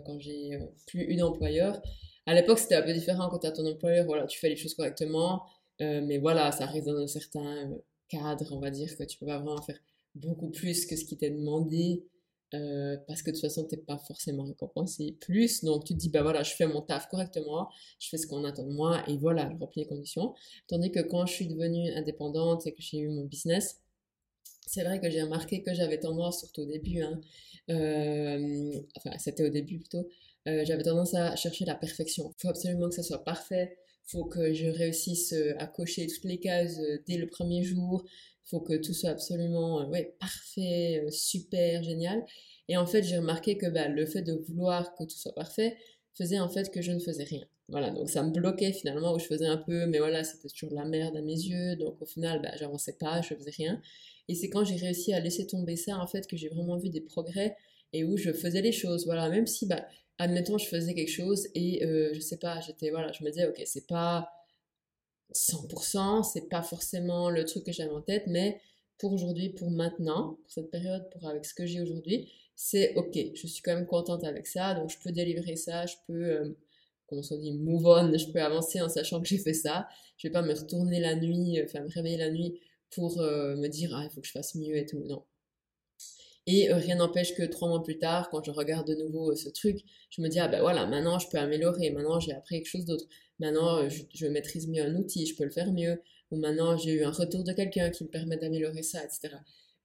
quand 0.05 0.19
j'ai 0.19 0.59
plus 0.85 1.11
eu 1.11 1.15
d'employeur. 1.15 1.81
À 2.27 2.35
l'époque, 2.35 2.59
c'était 2.59 2.75
un 2.75 2.83
peu 2.83 2.93
différent 2.93 3.29
quand 3.29 3.39
tu 3.39 3.47
as 3.47 3.51
ton 3.51 3.65
employeur, 3.65 4.05
voilà, 4.05 4.27
tu 4.27 4.37
fais 4.37 4.47
les 4.47 4.55
choses 4.55 4.75
correctement, 4.75 5.43
mais 5.79 6.19
voilà, 6.19 6.51
ça 6.51 6.67
reste 6.67 6.85
dans 6.85 6.97
un 6.97 7.07
certain 7.07 7.71
cadre, 8.07 8.45
on 8.51 8.59
va 8.59 8.69
dire, 8.69 8.95
que 8.95 9.03
tu 9.03 9.17
peux 9.17 9.25
pas 9.25 9.39
vraiment 9.39 9.59
faire 9.63 9.79
beaucoup 10.13 10.51
plus 10.51 10.85
que 10.85 10.95
ce 10.95 11.03
qui 11.03 11.17
t'est 11.17 11.31
demandé. 11.31 12.03
Parce 12.51 13.21
que 13.21 13.31
de 13.31 13.35
toute 13.35 13.41
façon, 13.41 13.65
tu 13.65 13.75
n'es 13.75 13.81
pas 13.81 13.97
forcément 13.97 14.43
récompensé 14.43 15.17
plus. 15.21 15.63
Donc, 15.63 15.85
tu 15.85 15.93
te 15.93 15.99
dis, 15.99 16.09
bah 16.09 16.21
voilà, 16.21 16.43
je 16.43 16.51
fais 16.51 16.67
mon 16.67 16.81
taf 16.81 17.07
correctement, 17.07 17.69
je 17.99 18.09
fais 18.09 18.17
ce 18.17 18.27
qu'on 18.27 18.43
attend 18.43 18.63
de 18.65 18.73
moi, 18.73 19.03
et 19.07 19.17
voilà, 19.17 19.49
je 19.51 19.57
remplis 19.57 19.81
les 19.81 19.87
conditions. 19.87 20.33
Tandis 20.67 20.91
que 20.91 20.99
quand 20.99 21.25
je 21.25 21.33
suis 21.33 21.47
devenue 21.47 21.91
indépendante 21.93 22.67
et 22.67 22.73
que 22.73 22.81
j'ai 22.81 22.99
eu 22.99 23.09
mon 23.09 23.25
business, 23.25 23.81
c'est 24.71 24.83
vrai 24.83 24.99
que 25.01 25.09
j'ai 25.09 25.21
remarqué 25.21 25.63
que 25.63 25.73
j'avais 25.73 25.99
tendance, 25.99 26.39
surtout 26.39 26.61
au 26.61 26.65
début, 26.65 27.01
hein, 27.01 27.19
euh, 27.69 28.71
enfin 28.95 29.17
c'était 29.19 29.43
au 29.43 29.49
début 29.49 29.79
plutôt, 29.79 30.07
euh, 30.47 30.63
j'avais 30.65 30.83
tendance 30.83 31.13
à 31.13 31.35
chercher 31.35 31.65
la 31.65 31.75
perfection. 31.75 32.33
Il 32.37 32.41
faut 32.41 32.47
absolument 32.47 32.87
que 32.87 32.95
ça 32.95 33.03
soit 33.03 33.23
parfait, 33.23 33.77
il 34.07 34.11
faut 34.11 34.25
que 34.25 34.53
je 34.53 34.67
réussisse 34.67 35.33
euh, 35.33 35.53
à 35.59 35.67
cocher 35.67 36.07
toutes 36.07 36.23
les 36.23 36.39
cases 36.39 36.79
dès 37.05 37.17
le 37.17 37.27
premier 37.27 37.63
jour, 37.63 38.05
faut 38.43 38.59
que 38.59 38.73
tout 38.73 38.93
soit 38.93 39.11
absolument 39.11 39.87
ouais, 39.89 40.15
parfait, 40.19 41.05
super, 41.09 41.83
génial. 41.83 42.25
Et 42.67 42.77
en 42.77 42.85
fait, 42.85 43.03
j'ai 43.03 43.17
remarqué 43.17 43.57
que 43.57 43.67
bah, 43.67 43.87
le 43.87 44.05
fait 44.05 44.21
de 44.21 44.33
vouloir 44.33 44.95
que 44.95 45.03
tout 45.03 45.17
soit 45.17 45.35
parfait, 45.35 45.77
faisait 46.13 46.39
en 46.39 46.49
fait 46.49 46.71
que 46.71 46.81
je 46.81 46.91
ne 46.91 46.99
faisais 46.99 47.23
rien. 47.23 47.45
Voilà, 47.69 47.89
donc 47.89 48.09
ça 48.09 48.21
me 48.21 48.31
bloquait 48.31 48.73
finalement 48.73 49.13
où 49.13 49.19
je 49.19 49.25
faisais 49.25 49.45
un 49.45 49.57
peu, 49.57 49.85
mais 49.85 49.99
voilà, 49.99 50.23
c'était 50.25 50.49
toujours 50.49 50.71
de 50.71 50.75
la 50.75 50.83
merde 50.83 51.15
à 51.15 51.21
mes 51.21 51.31
yeux, 51.31 51.77
donc 51.77 52.01
au 52.01 52.05
final, 52.05 52.41
bah, 52.41 52.51
j'avançais 52.59 52.97
pas, 52.99 53.21
je 53.21 53.33
faisais 53.33 53.51
rien. 53.51 53.81
Et 54.27 54.35
c'est 54.35 54.49
quand 54.49 54.65
j'ai 54.65 54.75
réussi 54.75 55.13
à 55.13 55.19
laisser 55.19 55.47
tomber 55.47 55.77
ça, 55.77 55.97
en 55.97 56.07
fait, 56.07 56.27
que 56.27 56.35
j'ai 56.35 56.49
vraiment 56.49 56.77
vu 56.77 56.89
des 56.89 57.01
progrès 57.01 57.55
et 57.93 58.03
où 58.03 58.17
je 58.17 58.31
faisais 58.33 58.61
les 58.61 58.73
choses. 58.73 59.05
Voilà, 59.05 59.29
même 59.29 59.47
si, 59.47 59.67
bah, 59.67 59.85
admettons, 60.17 60.57
je 60.57 60.67
faisais 60.67 60.93
quelque 60.93 61.11
chose 61.11 61.47
et 61.55 61.85
euh, 61.85 62.11
je 62.13 62.19
sais 62.19 62.37
pas, 62.37 62.59
j'étais, 62.61 62.89
voilà, 62.89 63.11
je 63.13 63.23
me 63.23 63.29
disais, 63.29 63.47
ok, 63.47 63.61
c'est 63.65 63.87
pas 63.87 64.29
100%, 65.33 66.23
c'est 66.23 66.49
pas 66.49 66.61
forcément 66.61 67.29
le 67.29 67.45
truc 67.45 67.65
que 67.65 67.71
j'avais 67.71 67.91
en 67.91 68.01
tête, 68.01 68.23
mais 68.27 68.61
pour 68.97 69.13
aujourd'hui, 69.13 69.49
pour 69.49 69.71
maintenant, 69.71 70.37
pour 70.41 70.51
cette 70.51 70.69
période, 70.69 71.09
pour 71.11 71.27
avec 71.27 71.45
ce 71.45 71.53
que 71.53 71.65
j'ai 71.65 71.81
aujourd'hui, 71.81 72.31
c'est 72.55 72.93
ok, 72.95 73.17
je 73.33 73.47
suis 73.47 73.61
quand 73.63 73.73
même 73.73 73.87
contente 73.87 74.23
avec 74.23 74.45
ça, 74.45 74.75
donc 74.75 74.91
je 74.91 74.97
peux 75.03 75.11
délivrer 75.11 75.55
ça, 75.55 75.85
je 75.87 75.95
peux, 76.05 76.13
euh, 76.13 76.57
comment 77.07 77.21
on 77.31 77.37
dit, 77.37 77.53
move 77.53 77.85
on, 77.87 78.15
je 78.15 78.31
peux 78.31 78.41
avancer 78.41 78.81
en 78.81 78.89
sachant 78.89 79.19
que 79.21 79.27
j'ai 79.27 79.39
fait 79.39 79.53
ça, 79.53 79.87
je 80.17 80.27
vais 80.27 80.31
pas 80.31 80.43
me 80.43 80.53
retourner 80.53 80.99
la 80.99 81.15
nuit, 81.15 81.59
euh, 81.59 81.65
enfin 81.65 81.81
me 81.81 81.89
réveiller 81.89 82.17
la 82.17 82.29
nuit 82.29 82.59
pour 82.91 83.19
euh, 83.19 83.55
me 83.55 83.67
dire, 83.67 83.91
ah, 83.95 84.03
il 84.03 84.13
faut 84.13 84.21
que 84.21 84.27
je 84.27 84.31
fasse 84.31 84.53
mieux 84.55 84.77
et 84.77 84.85
tout, 84.85 84.99
non. 85.05 85.23
Et 86.47 86.73
rien 86.73 86.95
n'empêche 86.95 87.35
que 87.35 87.43
trois 87.43 87.69
mois 87.69 87.83
plus 87.83 87.97
tard, 87.99 88.29
quand 88.29 88.43
je 88.43 88.51
regarde 88.51 88.87
de 88.87 88.95
nouveau 88.95 89.35
ce 89.35 89.49
truc, 89.49 89.79
je 90.09 90.21
me 90.21 90.27
dis, 90.27 90.39
ah 90.39 90.47
ben 90.47 90.61
voilà, 90.61 90.85
maintenant 90.87 91.19
je 91.19 91.27
peux 91.29 91.37
améliorer, 91.37 91.91
maintenant 91.91 92.19
j'ai 92.19 92.33
appris 92.33 92.57
quelque 92.57 92.67
chose 92.67 92.85
d'autre, 92.85 93.05
maintenant 93.41 93.89
je, 93.89 94.03
je, 94.13 94.27
maîtrise 94.27 94.67
mieux 94.69 94.83
un 94.83 94.95
outil, 94.95 95.25
je 95.25 95.35
peux 95.35 95.43
le 95.43 95.51
faire 95.51 95.73
mieux, 95.73 96.01
ou 96.31 96.37
maintenant 96.37 96.77
j'ai 96.77 96.93
eu 96.93 97.03
un 97.03 97.11
retour 97.11 97.43
de 97.43 97.51
quelqu'un 97.51 97.89
qui 97.89 98.05
me 98.05 98.09
permet 98.09 98.37
d'améliorer 98.37 98.83
ça, 98.83 99.03
etc 99.03 99.35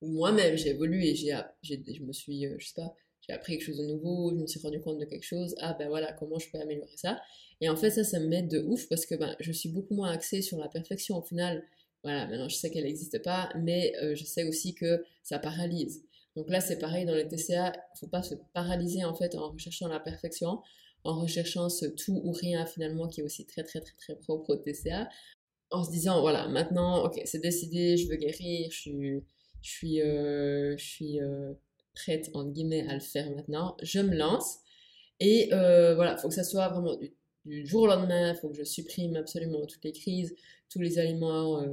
où 0.01 0.09
moi-même 0.09 0.57
j'ai 0.57 0.71
évolué, 0.71 1.15
j'ai, 1.15 1.35
je 1.63 2.03
me 2.03 2.13
suis, 2.13 2.47
euh, 2.47 2.57
je 2.59 2.67
sais 2.67 2.75
pas, 2.75 2.95
j'ai 3.27 3.33
appris 3.33 3.55
quelque 3.55 3.67
chose 3.67 3.79
de 3.79 3.87
nouveau, 3.87 4.31
je 4.31 4.37
me 4.37 4.47
suis 4.47 4.61
rendu 4.61 4.81
compte 4.81 4.99
de 4.99 5.05
quelque 5.05 5.25
chose, 5.25 5.55
ah 5.59 5.75
ben 5.79 5.89
voilà, 5.89 6.13
comment 6.13 6.39
je 6.39 6.51
peux 6.51 6.59
améliorer 6.59 6.97
ça? 6.97 7.21
Et 7.61 7.69
en 7.69 7.77
fait, 7.77 7.91
ça, 7.91 8.05
ça 8.05 8.21
me 8.21 8.27
met 8.27 8.43
de 8.43 8.61
ouf 8.61 8.89
parce 8.89 9.07
que 9.07 9.15
ben, 9.15 9.35
je 9.41 9.53
suis 9.53 9.71
beaucoup 9.71 9.95
moins 9.95 10.11
axée 10.11 10.43
sur 10.43 10.59
la 10.59 10.69
perfection 10.69 11.17
au 11.17 11.23
final. 11.23 11.65
Voilà, 12.03 12.27
maintenant 12.27 12.49
je 12.49 12.55
sais 12.55 12.71
qu'elle 12.71 12.85
n'existe 12.85 13.23
pas, 13.23 13.51
mais 13.57 13.95
euh, 14.03 14.15
je 14.15 14.25
sais 14.25 14.45
aussi 14.45 14.75
que 14.75 15.05
ça 15.23 15.39
paralyse. 15.39 16.05
Donc 16.37 16.51
là, 16.51 16.61
c'est 16.61 16.79
pareil 16.79 17.07
dans 17.07 17.15
les 17.15 17.27
TCA, 17.27 17.73
il 17.73 17.99
faut 17.99 18.09
pas 18.09 18.23
se 18.23 18.35
paralyser 18.53 19.05
en 19.05 19.15
fait 19.15 19.35
en 19.35 19.51
recherchant 19.51 19.89
la 19.89 19.99
perfection, 19.99 20.61
en 21.07 21.21
recherchant 21.21 21.69
ce 21.69 21.87
tout 21.87 22.21
ou 22.25 22.33
rien 22.33 22.67
finalement 22.67 23.09
qui 23.09 23.21
est 23.21 23.25
aussi 23.25 23.47
très 23.47 23.63
très 23.63 23.81
très 23.81 23.95
très 23.97 24.17
propre 24.17 24.51
au 24.55 24.57
TCA, 24.57 25.09
en 25.71 25.85
se 25.85 25.91
disant 25.91 26.21
voilà, 26.21 26.49
maintenant, 26.49 27.05
ok, 27.05 27.21
c'est 27.25 27.41
décidé, 27.41 27.97
je 27.97 28.09
veux 28.09 28.17
guérir, 28.17 28.71
je 28.71 28.77
suis 28.77 29.23
je 29.67 29.71
suis, 29.73 30.01
euh, 30.01 30.77
je 30.79 30.85
suis 30.85 31.21
euh, 31.21 31.53
prête, 31.95 32.31
entre 32.35 32.53
guillemets, 32.53 32.87
à 32.89 32.95
le 32.95 33.01
faire 33.01 33.29
maintenant. 33.33 33.77
Je 33.83 33.99
me 33.99 34.15
lance. 34.15 34.59
Et 35.19 35.53
euh, 35.53 35.97
voilà, 35.97 36.13
il 36.13 36.19
faut 36.21 36.29
que 36.29 36.35
ça 36.35 36.45
soit 36.45 36.69
vraiment 36.69 36.97
du, 37.45 37.67
jour 37.67 37.83
au 37.83 37.87
lendemain. 37.89 38.35
Faut 38.35 38.49
que 38.49 38.57
je 38.57 38.63
supprime 38.63 39.17
absolument 39.17 39.67
toutes 39.67 39.85
les 39.85 39.93
crises, 39.93 40.37
tous 40.71 40.81
les 40.81 40.99
aliments, 40.99 41.65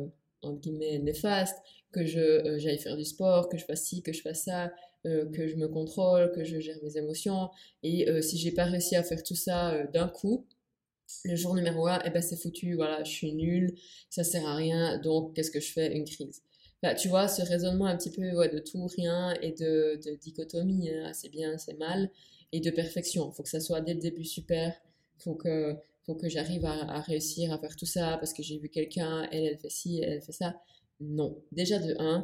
entre 0.42 0.60
guillemets, 0.60 0.98
néfastes, 1.00 1.58
que 1.92 2.04
j'aille 2.06 2.80
faire 2.80 2.98
du 2.98 3.06
sport, 3.06 3.48
que 3.48 3.58
je 3.58 3.66
fasse 3.66 3.84
ci, 3.84 4.02
que 4.02 4.12
je 4.12 4.22
fasse 4.22 4.46
ça, 4.46 4.72
que 5.04 5.48
je 5.48 5.56
me 5.56 5.68
contrôle, 5.68 6.32
que 6.32 6.44
je 6.44 6.60
gère 6.60 6.78
mes 6.84 6.98
émotions. 6.98 7.50
Et 7.84 8.08
si 8.22 8.38
j'ai 8.38 8.52
pas 8.52 8.66
réussi 8.66 8.96
à 8.96 9.04
faire 9.04 9.22
tout 9.24 9.36
ça 9.36 9.86
d'un 9.94 10.08
coup, 10.08 10.48
le 11.26 11.36
jour 11.36 11.56
numéro 11.56 11.88
1, 11.88 12.02
eh 12.06 12.10
ben 12.10 12.22
c'est 12.22 12.38
foutu, 12.38 12.76
voilà, 12.76 13.04
je 13.04 13.12
suis 13.12 13.34
nulle, 13.34 13.76
ça 14.10 14.24
sert 14.24 14.46
à 14.48 14.56
rien, 14.56 14.98
donc 15.00 15.36
qu'est-ce 15.36 15.52
que 15.52 15.60
je 15.60 15.72
fais? 15.72 15.96
Une 15.96 16.06
crise. 16.06 16.42
Tu 17.00 17.08
vois, 17.08 17.30
ce 17.30 17.42
raisonnement 17.42 17.86
un 17.86 17.96
petit 17.96 18.10
peu 18.10 18.22
de 18.22 18.60
tout, 18.60 18.86
rien 18.88 19.34
et 19.42 19.54
de, 19.54 20.00
dichotomie, 20.22 20.90
hein, 20.90 21.14
c'est 21.14 21.30
bien, 21.30 21.58
c'est 21.58 21.78
mal, 21.78 22.10
et 22.52 22.60
de 22.60 22.70
perfection. 22.72 23.30
Il 23.32 23.36
faut 23.36 23.44
que 23.44 23.50
ça 23.50 23.62
soit 23.62 23.80
dès 23.80 23.94
le 23.94 24.02
début 24.02 24.26
super, 24.26 24.74
faut 25.20 25.36
que, 25.36 25.76
faut 26.06 26.16
que 26.16 26.28
j'arrive 26.28 26.66
à, 26.66 27.00
réussir 27.02 27.54
à 27.54 27.58
faire 27.58 27.76
tout 27.78 27.86
ça 27.86 28.18
parce 28.18 28.34
que 28.34 28.44
j'ai 28.44 28.58
vu 28.58 28.68
quelqu'un, 28.68 29.28
elle, 29.32 29.46
elle 29.46 29.58
fait 29.58 29.70
ci, 29.70 30.02
elle, 30.02 30.22
fait 30.22 30.34
ça. 30.34 30.56
Non. 31.00 31.42
Déjà 31.54 31.80
de 31.80 31.96
1, 31.98 32.18
euh, 32.18 32.22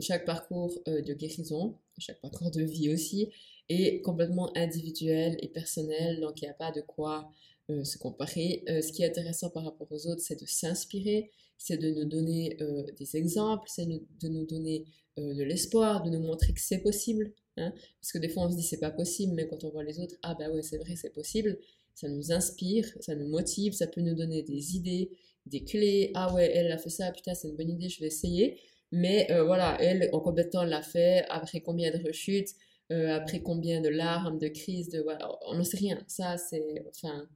chaque 0.00 0.24
parcours 0.24 0.72
euh, 0.88 1.02
de 1.02 1.14
guérison, 1.14 1.76
chaque 1.98 2.20
parcours 2.20 2.50
de 2.50 2.62
vie 2.62 2.92
aussi, 2.92 3.30
est 3.68 4.00
complètement 4.00 4.56
individuel 4.56 5.36
et 5.40 5.48
personnel, 5.48 6.20
donc 6.20 6.40
il 6.40 6.44
n'y 6.44 6.50
a 6.50 6.54
pas 6.54 6.72
de 6.72 6.80
quoi 6.80 7.30
euh, 7.70 7.84
se 7.84 7.98
comparer. 7.98 8.64
ce 8.66 8.92
qui 8.92 9.02
est 9.02 9.06
intéressant 9.06 9.50
par 9.50 9.64
rapport 9.64 9.86
aux 9.90 10.06
autres, 10.06 10.22
c'est 10.22 10.40
de 10.40 10.46
s'inspirer, 10.46 11.30
c'est 11.60 11.76
de 11.76 11.90
nous 11.90 12.06
donner 12.06 12.56
euh, 12.62 12.84
des 12.98 13.16
exemples, 13.16 13.68
c'est 13.68 13.86
de 13.86 14.28
nous 14.28 14.46
donner 14.46 14.86
euh, 15.18 15.34
de 15.34 15.42
l'espoir, 15.42 16.02
de 16.02 16.08
nous 16.08 16.20
montrer 16.20 16.54
que 16.54 16.60
c'est 16.60 16.78
possible. 16.78 17.32
Hein. 17.56 17.72
parce 18.00 18.12
que 18.12 18.18
des 18.18 18.28
fois 18.28 18.44
on 18.44 18.50
se 18.50 18.56
dit 18.56 18.62
c'est 18.62 18.78
pas 18.78 18.92
possible, 18.92 19.34
mais 19.34 19.46
quand 19.46 19.64
on 19.64 19.70
voit 19.70 19.84
les 19.84 19.98
autres, 20.00 20.14
ah 20.22 20.34
bah 20.38 20.48
ouais 20.50 20.62
c'est 20.62 20.78
vrai 20.78 20.94
c'est 20.96 21.10
possible, 21.10 21.58
ça 21.94 22.08
nous 22.08 22.32
inspire, 22.32 22.86
ça 23.00 23.14
nous 23.14 23.28
motive, 23.28 23.74
ça 23.74 23.86
peut 23.88 24.00
nous 24.00 24.14
donner 24.14 24.42
des 24.42 24.76
idées, 24.76 25.10
des 25.46 25.64
clés. 25.64 26.12
Ah 26.14 26.32
ouais 26.32 26.50
elle 26.54 26.72
a 26.72 26.78
fait 26.78 26.88
ça, 26.90 27.12
putain 27.12 27.34
c'est 27.34 27.48
une 27.48 27.56
bonne 27.56 27.70
idée, 27.70 27.88
je 27.90 28.00
vais 28.00 28.06
essayer. 28.06 28.58
Mais 28.92 29.30
euh, 29.30 29.44
voilà, 29.44 29.76
elle 29.80 30.08
en 30.12 30.20
combien 30.20 30.44
de 30.44 30.50
temps 30.50 30.62
elle 30.62 30.70
l'a 30.70 30.82
fait, 30.82 31.24
après 31.28 31.60
combien 31.60 31.90
de 31.90 32.02
rechutes, 32.04 32.50
après 32.90 33.40
combien 33.40 33.80
de 33.80 33.88
larmes, 33.88 34.38
de 34.38 34.48
crises, 34.48 34.88
de 34.88 35.00
voilà, 35.00 35.30
on 35.46 35.54
ne 35.54 35.62
sait 35.62 35.76
rien. 35.76 36.02
Ça 36.08 36.36
c'est, 36.38 36.84
enfin 36.88 37.28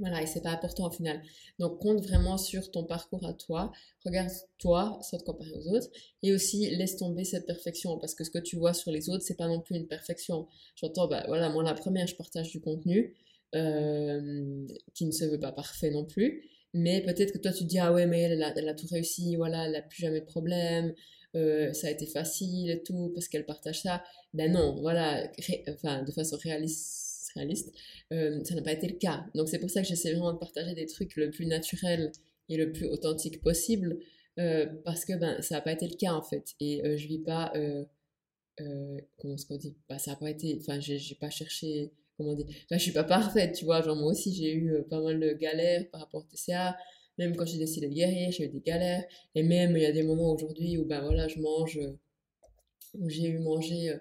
voilà, 0.00 0.22
et 0.22 0.26
c'est 0.26 0.42
pas 0.42 0.50
important 0.50 0.88
au 0.88 0.90
final. 0.90 1.22
Donc 1.60 1.78
compte 1.80 2.00
vraiment 2.02 2.36
sur 2.36 2.70
ton 2.70 2.84
parcours 2.84 3.24
à 3.24 3.32
toi, 3.32 3.70
regarde 4.04 4.30
toi 4.58 4.98
sans 5.02 5.18
te 5.18 5.24
comparer 5.24 5.52
aux 5.52 5.68
autres, 5.76 5.88
et 6.22 6.32
aussi 6.32 6.68
laisse 6.74 6.96
tomber 6.96 7.24
cette 7.24 7.46
perfection, 7.46 7.98
parce 7.98 8.14
que 8.14 8.24
ce 8.24 8.30
que 8.30 8.38
tu 8.38 8.56
vois 8.56 8.74
sur 8.74 8.90
les 8.90 9.08
autres, 9.08 9.22
c'est 9.22 9.36
pas 9.36 9.46
non 9.46 9.60
plus 9.60 9.76
une 9.76 9.86
perfection. 9.86 10.48
J'entends, 10.74 11.06
bah 11.06 11.22
voilà, 11.28 11.48
moi 11.50 11.62
la 11.62 11.74
première, 11.74 12.08
je 12.08 12.16
partage 12.16 12.50
du 12.50 12.60
contenu 12.60 13.14
euh, 13.54 14.66
qui 14.94 15.06
ne 15.06 15.12
se 15.12 15.24
veut 15.24 15.38
pas 15.38 15.52
parfait 15.52 15.90
non 15.90 16.04
plus, 16.04 16.48
mais 16.74 17.02
peut-être 17.02 17.32
que 17.32 17.38
toi 17.38 17.52
tu 17.52 17.64
te 17.64 17.68
dis, 17.68 17.78
ah 17.78 17.92
ouais, 17.92 18.06
mais 18.06 18.22
elle, 18.22 18.42
a, 18.42 18.74
tout 18.74 18.86
réussi, 18.90 19.36
voilà, 19.36 19.66
elle 19.66 19.76
a 19.76 19.82
plus 19.82 20.02
jamais 20.02 20.20
de 20.20 20.26
problème, 20.26 20.92
euh, 21.36 21.72
ça 21.72 21.88
a 21.88 21.90
été 21.90 22.06
facile 22.06 22.70
et 22.70 22.82
tout, 22.82 23.10
parce 23.14 23.28
qu'elle 23.28 23.46
partage 23.46 23.82
ça. 23.82 24.02
Ben 24.34 24.52
non, 24.52 24.76
voilà, 24.80 25.30
enfin, 25.68 26.02
de 26.02 26.12
façon 26.12 26.36
réaliste 26.36 27.02
euh, 28.12 28.44
ça 28.44 28.54
n'a 28.54 28.62
pas 28.62 28.72
été 28.72 28.86
le 28.86 28.96
cas. 28.96 29.26
Donc 29.34 29.48
c'est 29.48 29.58
pour 29.58 29.70
ça 29.70 29.82
que 29.82 29.88
j'essaie 29.88 30.12
vraiment 30.12 30.32
de 30.32 30.38
partager 30.38 30.72
des 30.74 30.86
trucs 30.86 31.16
le 31.16 31.30
plus 31.30 31.46
naturel 31.46 32.12
et 32.48 32.56
le 32.56 32.70
plus 32.70 32.86
authentique 32.86 33.40
possible, 33.40 33.98
euh, 34.38 34.66
parce 34.84 35.04
que 35.04 35.14
ben, 35.14 35.42
ça 35.42 35.56
n'a 35.56 35.60
pas 35.60 35.72
été 35.72 35.88
le 35.88 35.96
cas 35.96 36.12
en 36.12 36.22
fait. 36.22 36.54
Et 36.60 36.82
je 36.96 37.06
vis 37.08 37.18
pas, 37.18 37.52
comment 39.16 39.36
se 39.36 39.52
dit? 39.54 39.76
Bah, 39.88 39.98
Ça 39.98 40.12
n'a 40.12 40.16
pas 40.16 40.30
été, 40.30 40.58
enfin 40.60 40.78
j'ai 40.80 41.16
pas 41.16 41.30
cherché, 41.30 41.92
comment 42.16 42.34
dire, 42.34 42.46
je 42.70 42.78
suis 42.78 42.92
pas 42.92 43.04
parfaite, 43.04 43.54
tu 43.56 43.64
vois, 43.64 43.82
genre 43.82 43.96
moi 43.96 44.12
aussi 44.12 44.34
j'ai 44.34 44.54
eu 44.54 44.82
pas 44.90 45.00
mal 45.00 45.20
de 45.20 45.32
galères 45.32 45.88
par 45.90 46.00
rapport 46.02 46.22
au 46.22 46.24
TCA, 46.24 46.76
même 47.18 47.36
quand 47.36 47.46
j'ai 47.46 47.58
décidé 47.58 47.88
de 47.88 47.94
guérir, 47.94 48.30
j'ai 48.32 48.44
eu 48.44 48.48
des 48.48 48.60
galères, 48.60 49.04
et 49.34 49.42
même 49.42 49.76
il 49.76 49.82
y 49.82 49.86
a 49.86 49.92
des 49.92 50.02
moments 50.02 50.32
aujourd'hui 50.32 50.78
où 50.78 50.84
ben 50.84 51.02
voilà, 51.02 51.28
je 51.28 51.40
mange, 51.40 51.78
où 52.94 53.08
j'ai 53.08 53.28
eu 53.28 53.38
mangé 53.38 53.94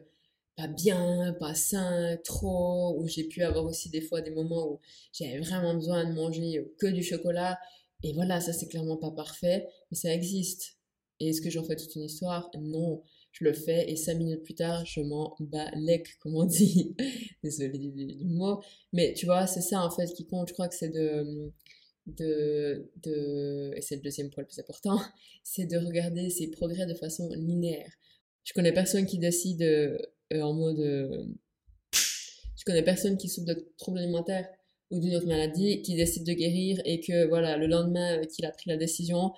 pas 0.56 0.68
bien, 0.68 1.36
pas 1.40 1.56
sain, 1.56 2.18
trop, 2.24 2.96
où 3.00 3.08
j'ai 3.08 3.24
pu 3.24 3.44
avoir 3.44 3.66
aussi 3.66 3.90
des 3.90 4.02
fois 4.02 4.22
des 4.22 4.32
moments 4.32 4.68
où 4.74 4.80
j'avais 5.12 5.40
vraiment 5.40 5.74
besoin 5.74 6.06
de 6.06 6.14
manger 6.14 6.60
euh, 6.60 6.76
que 6.80 6.88
du 6.88 7.04
chocolat. 7.04 7.60
Et 8.04 8.14
voilà, 8.14 8.40
ça 8.42 8.54
c'est 8.54 8.68
clairement 8.68 8.98
pas 8.98 9.12
parfait, 9.12 9.68
mais 9.92 9.98
ça 9.98 10.14
existe. 10.14 10.78
Et 11.20 11.30
est-ce 11.30 11.42
que 11.42 11.50
j'en 11.50 11.64
fais 11.64 11.76
toute 11.76 11.96
une 11.96 12.04
histoire? 12.04 12.52
Non, 12.60 13.02
je 13.34 13.44
le 13.44 13.54
fais 13.54 13.92
et 13.92 13.96
cinq 13.96 14.16
minutes 14.16 14.44
plus 14.44 14.54
tard, 14.54 14.86
je 14.86 15.02
m'en 15.02 15.36
bats 15.40 15.72
comme 16.20 16.36
on 16.36 16.46
dit. 16.46 16.96
Désolée 17.44 17.80
du, 17.80 18.26
mot. 18.26 18.62
Mais 18.94 19.14
tu 19.14 19.26
vois, 19.26 19.48
c'est 19.48 19.62
ça 19.62 19.84
en 19.84 19.90
fait 19.90 20.06
qui 20.14 20.26
compte. 20.26 20.50
Je 20.50 20.54
crois 20.54 20.70
que 20.70 20.76
c'est 20.76 20.90
de, 20.90 21.52
de, 22.06 22.92
de, 23.04 23.74
et 23.76 23.82
c'est 23.82 23.96
le 23.96 24.02
deuxième 24.02 24.30
point 24.30 24.44
le 24.44 24.48
plus 24.48 24.60
important, 24.60 25.00
c'est 25.44 25.66
de 25.66 25.78
regarder 25.78 26.30
ses 26.30 26.52
progrès 26.52 26.86
de 26.86 26.94
façon 26.94 27.30
linéaire. 27.36 27.92
Je 28.44 28.54
connais 28.54 28.74
personne 28.74 29.06
qui 29.06 29.18
décide 29.18 29.64
euh, 29.64 29.98
en 30.32 30.54
mode. 30.54 30.80
Euh, 30.80 31.26
je 31.94 32.64
connais 32.66 32.84
personne 32.84 33.18
qui 33.18 33.30
souffre 33.30 33.48
de 33.48 33.74
troubles 33.78 33.98
alimentaires 34.00 34.48
ou 34.94 35.00
d'une 35.00 35.16
autre 35.16 35.28
maladie 35.28 35.82
qui 35.82 35.96
décide 35.96 36.26
de 36.26 36.34
guérir 36.34 36.82
et 36.86 37.00
que 37.00 37.28
voilà 37.28 37.58
le 37.58 37.68
lendemain 37.68 38.20
euh, 38.20 38.24
qu'il 38.24 38.46
a 38.46 38.52
pris 38.52 38.70
la 38.70 38.78
décision 38.78 39.34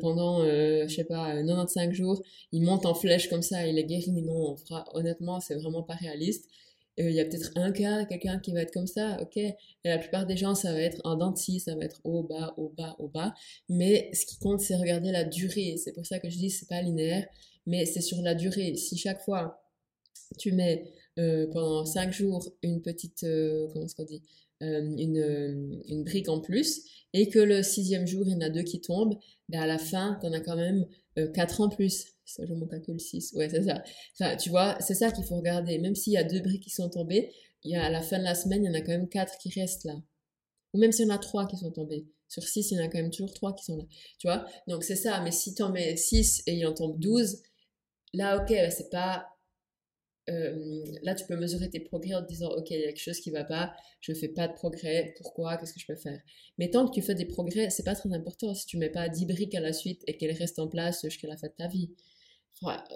pendant 0.00 0.44
je 0.44 0.86
sais 0.88 1.04
pas 1.04 1.34
95 1.34 1.92
jours 1.92 2.22
il 2.52 2.62
monte 2.62 2.86
en 2.86 2.94
flèche 2.94 3.28
comme 3.28 3.42
ça 3.42 3.66
il 3.66 3.78
est 3.78 3.84
guéri. 3.84 4.12
Non 4.12 4.52
on 4.52 4.56
fera 4.56 4.84
honnêtement 4.94 5.40
c'est 5.40 5.56
vraiment 5.56 5.82
pas 5.82 5.94
réaliste. 5.94 6.48
Il 6.96 7.10
y 7.10 7.18
a 7.20 7.24
peut-être 7.24 7.50
un 7.56 7.72
cas 7.72 8.04
quelqu'un 8.04 8.38
qui 8.38 8.52
va 8.52 8.60
être 8.60 8.72
comme 8.72 8.86
ça 8.86 9.18
ok 9.20 9.36
et 9.36 9.54
la 9.82 9.98
plupart 9.98 10.26
des 10.26 10.36
gens 10.36 10.54
ça 10.54 10.72
va 10.72 10.80
être 10.80 11.00
en 11.02 11.16
denti 11.16 11.58
ça 11.58 11.74
va 11.74 11.84
être 11.84 12.00
au 12.04 12.22
bas 12.22 12.54
au 12.56 12.68
bas 12.68 12.94
au 13.00 13.08
bas. 13.08 13.34
Mais 13.68 14.10
ce 14.12 14.26
qui 14.26 14.38
compte 14.38 14.60
c'est 14.60 14.76
regarder 14.76 15.10
la 15.10 15.24
durée. 15.24 15.76
C'est 15.76 15.92
pour 15.92 16.06
ça 16.06 16.20
que 16.20 16.30
je 16.30 16.36
dis 16.38 16.50
c'est 16.50 16.68
pas 16.68 16.80
linéaire 16.80 17.26
mais 17.66 17.84
c'est 17.84 18.00
sur 18.00 18.22
la 18.22 18.34
durée. 18.36 18.76
Si 18.76 18.96
chaque 18.96 19.22
fois 19.22 19.60
tu 20.38 20.52
mets 20.52 20.84
euh, 21.18 21.46
pendant 21.52 21.84
5 21.84 22.12
jours 22.12 22.48
une 22.62 22.82
petite, 22.82 23.22
euh, 23.22 23.68
comment 23.72 23.86
on 23.98 24.04
dit, 24.04 24.16
euh, 24.16 24.43
une, 24.96 25.82
une, 25.88 26.04
brique 26.04 26.28
en 26.28 26.40
plus, 26.40 26.82
et 27.12 27.28
que 27.28 27.38
le 27.38 27.62
sixième 27.62 28.06
jour, 28.06 28.24
il 28.26 28.32
y 28.32 28.34
en 28.34 28.40
a 28.40 28.50
deux 28.50 28.62
qui 28.62 28.80
tombent, 28.80 29.18
ben 29.48 29.60
à 29.60 29.66
la 29.66 29.78
fin, 29.78 30.18
tu 30.20 30.26
en 30.26 30.32
as 30.32 30.40
quand 30.40 30.56
même 30.56 30.86
4 31.16 31.60
en 31.60 31.68
plus. 31.68 32.06
Ça, 32.24 32.44
je 32.46 32.54
mon 32.54 32.66
calcul 32.66 32.98
6. 32.98 33.34
Ouais, 33.34 33.48
c'est 33.48 33.62
ça. 33.62 33.82
Enfin, 34.18 34.36
tu 34.36 34.50
vois, 34.50 34.76
c'est 34.80 34.94
ça 34.94 35.10
qu'il 35.12 35.24
faut 35.24 35.36
regarder. 35.36 35.78
Même 35.78 35.94
s'il 35.94 36.14
y 36.14 36.16
a 36.16 36.24
deux 36.24 36.40
briques 36.40 36.62
qui 36.62 36.70
sont 36.70 36.88
tombées, 36.88 37.30
il 37.62 37.72
y 37.72 37.76
a, 37.76 37.84
à 37.84 37.90
la 37.90 38.02
fin 38.02 38.18
de 38.18 38.24
la 38.24 38.34
semaine, 38.34 38.64
il 38.64 38.66
y 38.66 38.70
en 38.70 38.74
a 38.74 38.80
quand 38.80 38.92
même 38.92 39.08
quatre 39.08 39.36
qui 39.38 39.50
restent 39.50 39.84
là. 39.84 39.94
Ou 40.72 40.78
même 40.78 40.92
s'il 40.92 41.06
y 41.06 41.10
en 41.10 41.14
a 41.14 41.18
trois 41.18 41.46
qui 41.46 41.56
sont 41.56 41.70
tombés. 41.70 42.06
Sur 42.28 42.42
six, 42.42 42.70
il 42.70 42.78
y 42.78 42.80
en 42.80 42.84
a 42.84 42.88
quand 42.88 42.98
même 42.98 43.10
toujours 43.10 43.32
trois 43.32 43.54
qui 43.54 43.64
sont 43.64 43.76
là. 43.76 43.84
Tu 44.18 44.26
vois? 44.26 44.46
Donc 44.66 44.84
c'est 44.84 44.96
ça. 44.96 45.20
Mais 45.20 45.30
si 45.30 45.54
tu 45.54 45.62
en 45.62 45.70
mets 45.70 45.96
six 45.96 46.42
et 46.46 46.54
il 46.54 46.66
en 46.66 46.72
tombe 46.72 46.98
douze, 46.98 47.42
là, 48.12 48.42
ok, 48.42 48.54
c'est 48.70 48.90
pas 48.90 49.28
euh, 50.30 50.84
là, 51.02 51.14
tu 51.14 51.26
peux 51.26 51.36
mesurer 51.36 51.68
tes 51.68 51.80
progrès 51.80 52.14
en 52.14 52.22
te 52.22 52.28
disant, 52.28 52.48
OK, 52.50 52.70
il 52.70 52.80
y 52.80 52.82
a 52.82 52.86
quelque 52.86 52.98
chose 52.98 53.20
qui 53.20 53.30
va 53.30 53.44
pas, 53.44 53.74
je 54.00 54.12
fais 54.14 54.28
pas 54.28 54.48
de 54.48 54.54
progrès, 54.54 55.12
pourquoi, 55.18 55.56
qu'est-ce 55.56 55.74
que 55.74 55.80
je 55.80 55.86
peux 55.86 55.96
faire? 55.96 56.18
Mais 56.58 56.70
tant 56.70 56.86
que 56.88 56.94
tu 56.94 57.02
fais 57.02 57.14
des 57.14 57.26
progrès, 57.26 57.70
c'est 57.70 57.82
pas 57.82 57.94
très 57.94 58.12
important 58.12 58.54
si 58.54 58.66
tu 58.66 58.78
mets 58.78 58.90
pas 58.90 59.08
10 59.08 59.26
briques 59.26 59.54
à 59.54 59.60
la 59.60 59.72
suite 59.72 60.02
et 60.06 60.16
qu'elles 60.16 60.36
restent 60.36 60.58
en 60.58 60.68
place 60.68 61.02
jusqu'à 61.02 61.28
la 61.28 61.36
fin 61.36 61.48
de 61.48 61.52
ta 61.52 61.68
vie. 61.68 61.90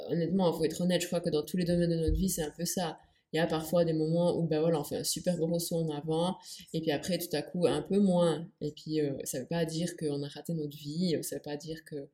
honnêtement, 0.08 0.52
il 0.52 0.56
faut 0.56 0.64
être 0.64 0.80
honnête, 0.80 1.02
je 1.02 1.06
crois 1.06 1.20
que 1.20 1.30
dans 1.30 1.42
tous 1.42 1.56
les 1.58 1.64
domaines 1.64 1.90
de 1.90 1.96
notre 1.96 2.16
vie, 2.16 2.30
c'est 2.30 2.42
un 2.42 2.52
peu 2.56 2.64
ça. 2.64 2.98
Il 3.34 3.36
y 3.36 3.40
a 3.40 3.46
parfois 3.46 3.84
des 3.84 3.92
moments 3.92 4.38
où 4.38 4.46
ben 4.46 4.60
voilà, 4.60 4.80
on 4.80 4.84
fait 4.84 4.96
un 4.96 5.04
super 5.04 5.36
gros 5.36 5.58
saut 5.58 5.76
en 5.76 5.90
avant, 5.90 6.38
et 6.72 6.80
puis 6.80 6.90
après, 6.92 7.18
tout 7.18 7.34
à 7.36 7.42
coup, 7.42 7.66
un 7.66 7.82
peu 7.82 7.98
moins. 7.98 8.48
Et 8.62 8.72
puis, 8.72 9.00
euh, 9.02 9.12
ça 9.24 9.40
veut 9.40 9.46
pas 9.46 9.66
dire 9.66 9.94
qu'on 9.98 10.22
a 10.22 10.28
raté 10.28 10.54
notre 10.54 10.76
vie, 10.78 11.18
ça 11.22 11.36
veut 11.36 11.42
pas 11.42 11.58
dire 11.58 11.84
que 11.84 12.08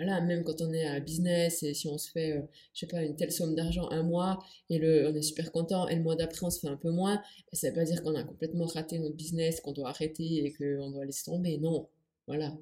voilà, 0.00 0.22
même 0.22 0.44
quand 0.44 0.62
on 0.62 0.72
est 0.72 0.86
à 0.86 0.98
business 0.98 1.62
et 1.62 1.74
si 1.74 1.86
on 1.86 1.98
se 1.98 2.10
fait, 2.10 2.32
euh, 2.32 2.40
je 2.72 2.80
sais 2.80 2.86
pas, 2.86 3.02
une 3.02 3.16
telle 3.16 3.30
somme 3.30 3.54
d'argent 3.54 3.86
un 3.90 4.02
mois 4.02 4.42
et 4.70 4.78
le, 4.78 5.06
on 5.06 5.14
est 5.14 5.20
super 5.20 5.52
content 5.52 5.88
et 5.88 5.94
le 5.94 6.02
mois 6.02 6.16
d'après 6.16 6.46
on 6.46 6.48
se 6.48 6.58
fait 6.58 6.68
un 6.68 6.76
peu 6.76 6.90
moins, 6.90 7.16
ben, 7.16 7.22
ça 7.52 7.68
veut 7.68 7.74
pas 7.74 7.84
dire 7.84 8.02
qu'on 8.02 8.14
a 8.14 8.24
complètement 8.24 8.64
raté 8.64 8.98
notre 8.98 9.14
business, 9.14 9.60
qu'on 9.60 9.72
doit 9.72 9.90
arrêter 9.90 10.46
et 10.46 10.54
qu'on 10.54 10.90
doit 10.90 11.04
laisser 11.04 11.24
tomber. 11.24 11.58
Non, 11.58 11.86
voilà. 12.26 12.56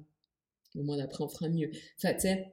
Le 0.75 0.83
mois 0.83 0.97
d'après 0.97 1.23
on 1.23 1.29
fera 1.29 1.47
mieux. 1.47 1.71
Enfin, 1.97 2.13
tu 2.13 2.21
sais, 2.21 2.51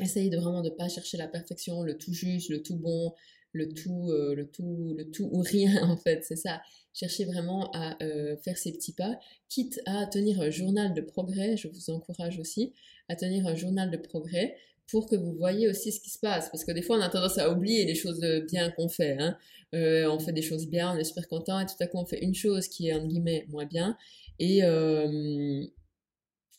essayer 0.00 0.30
de 0.30 0.36
vraiment 0.36 0.62
de 0.62 0.70
pas 0.70 0.88
chercher 0.88 1.16
la 1.16 1.26
perfection, 1.26 1.82
le 1.82 1.98
tout 1.98 2.12
juste, 2.12 2.48
le 2.48 2.62
tout 2.62 2.76
bon, 2.76 3.12
le 3.52 3.72
tout, 3.72 4.10
euh, 4.10 4.34
le 4.34 4.46
tout, 4.46 4.94
le 4.96 5.10
tout 5.10 5.28
ou 5.30 5.40
rien 5.40 5.82
en 5.90 5.96
fait, 5.96 6.24
c'est 6.24 6.36
ça. 6.36 6.60
Cherchez 6.94 7.24
vraiment 7.24 7.70
à 7.72 8.02
euh, 8.02 8.36
faire 8.36 8.58
ces 8.58 8.72
petits 8.72 8.92
pas, 8.92 9.18
quitte 9.48 9.80
à 9.86 10.06
tenir 10.06 10.40
un 10.40 10.50
journal 10.50 10.92
de 10.94 11.00
progrès. 11.00 11.56
Je 11.56 11.68
vous 11.68 11.90
encourage 11.90 12.38
aussi 12.38 12.72
à 13.08 13.16
tenir 13.16 13.46
un 13.46 13.54
journal 13.54 13.90
de 13.90 13.96
progrès 13.96 14.56
pour 14.88 15.08
que 15.08 15.16
vous 15.16 15.32
voyez 15.32 15.68
aussi 15.68 15.92
ce 15.92 16.00
qui 16.00 16.10
se 16.10 16.18
passe. 16.18 16.50
Parce 16.50 16.64
que 16.64 16.72
des 16.72 16.82
fois, 16.82 16.98
on 16.98 17.00
a 17.00 17.08
tendance 17.08 17.38
à 17.38 17.50
oublier 17.50 17.84
les 17.86 17.94
choses 17.94 18.20
bien 18.50 18.70
qu'on 18.70 18.88
fait. 18.88 19.16
Hein. 19.18 19.38
Euh, 19.74 20.06
on 20.10 20.18
fait 20.18 20.32
des 20.32 20.42
choses 20.42 20.68
bien, 20.68 20.94
on 20.94 20.98
est 20.98 21.04
super 21.04 21.28
content, 21.28 21.58
et 21.60 21.64
tout 21.64 21.72
à 21.80 21.86
coup, 21.86 21.96
on 21.96 22.04
fait 22.04 22.22
une 22.22 22.34
chose 22.34 22.68
qui 22.68 22.88
est, 22.88 22.92
en 22.92 23.06
guillemets, 23.06 23.46
moins 23.48 23.64
bien. 23.64 23.96
Et 24.38 24.60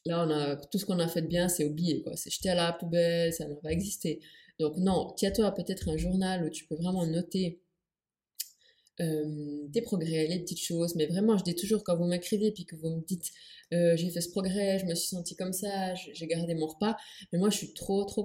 là, 0.06 0.26
on 0.26 0.32
a, 0.32 0.56
tout 0.56 0.80
ce 0.80 0.86
qu'on 0.86 1.00
a 1.00 1.08
fait 1.08 1.22
de 1.22 1.28
bien, 1.28 1.48
c'est 1.48 1.66
oublié. 1.66 2.04
C'est 2.16 2.32
jeté 2.32 2.50
à 2.50 2.56
la 2.56 2.74
poubelle, 2.74 3.32
ça 3.34 3.48
n'a 3.48 3.56
pas 3.56 3.72
existé. 3.72 4.20
Donc 4.60 4.78
non, 4.78 5.14
tiens-toi 5.18 5.52
peut-être 5.52 5.90
un 5.90 5.98
journal 5.98 6.46
où 6.46 6.50
tu 6.50 6.66
peux 6.66 6.76
vraiment 6.76 7.06
noter 7.06 7.60
euh, 9.02 9.68
tes 9.74 9.82
progrès, 9.82 10.28
les 10.28 10.40
petites 10.40 10.62
choses. 10.62 10.96
Mais 10.96 11.08
vraiment, 11.08 11.38
je 11.38 11.44
dis 11.44 11.56
toujours 11.56 11.84
quand 11.84 11.96
vous 11.98 12.06
m'écrivez 12.06 12.52
puis 12.52 12.66
que 12.66 12.76
vous 12.76 12.90
me 12.90 13.02
dites 13.02 13.32
euh, 13.74 13.96
j'ai 13.98 14.12
fait 14.12 14.22
ce 14.22 14.30
progrès, 14.30 14.78
je 14.80 14.86
me 14.86 14.94
suis 14.94 15.08
sentie 15.08 15.36
comme 15.36 15.54
ça, 15.54 15.96
j'ai 15.96 16.28
gardé 16.28 16.54
mon 16.54 16.68
repas. 16.68 16.96
Mais 17.32 17.40
moi, 17.40 17.50
je 17.50 17.58
suis 17.58 17.74
trop, 17.74 18.04
trop 18.06 18.24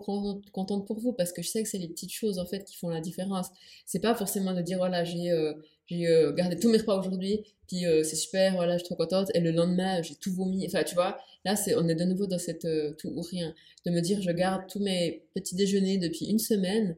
contente 0.52 0.86
pour 0.86 0.98
vous 1.00 1.12
parce 1.12 1.32
que 1.32 1.40
je 1.42 1.48
sais 1.48 1.62
que 1.62 1.68
c'est 1.68 1.78
les 1.78 1.88
petites 1.88 2.12
choses 2.12 2.38
en 2.38 2.44
fait 2.46 2.64
qui 2.64 2.76
font 2.76 2.90
la 2.90 3.00
différence. 3.00 3.48
C'est 3.86 4.00
pas 4.00 4.14
forcément 4.14 4.52
de 4.52 4.60
dire 4.60 4.78
voilà, 4.78 5.04
j'ai 5.04 5.30
euh, 5.30 5.54
j'ai 5.88 6.06
gardé 6.36 6.58
tous 6.58 6.70
mes 6.70 6.78
repas 6.78 6.98
aujourd'hui, 6.98 7.44
puis 7.66 7.84
c'est 8.04 8.16
super, 8.16 8.54
voilà, 8.54 8.74
je 8.74 8.84
suis 8.84 8.86
trop 8.86 8.96
contente. 8.96 9.30
Et 9.34 9.40
le 9.40 9.50
lendemain, 9.50 10.02
j'ai 10.02 10.14
tout 10.14 10.32
vomi. 10.32 10.66
Enfin, 10.66 10.84
tu 10.84 10.94
vois, 10.94 11.18
là, 11.44 11.56
c'est, 11.56 11.74
on 11.74 11.88
est 11.88 11.94
de 11.94 12.04
nouveau 12.04 12.26
dans 12.26 12.38
cette 12.38 12.66
tout 12.98 13.08
ou 13.08 13.22
rien. 13.22 13.54
De 13.86 13.90
me 13.90 14.00
dire 14.00 14.20
je 14.22 14.30
garde 14.30 14.62
tous 14.68 14.80
mes 14.80 15.24
petits 15.34 15.56
déjeuners 15.56 15.98
depuis 15.98 16.26
une 16.26 16.38
semaine, 16.38 16.96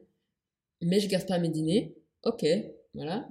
mais 0.81 0.99
je 0.99 1.07
garde 1.07 1.27
pas 1.27 1.39
mes 1.39 1.49
dîners. 1.49 1.95
Ok, 2.23 2.45
voilà, 2.93 3.27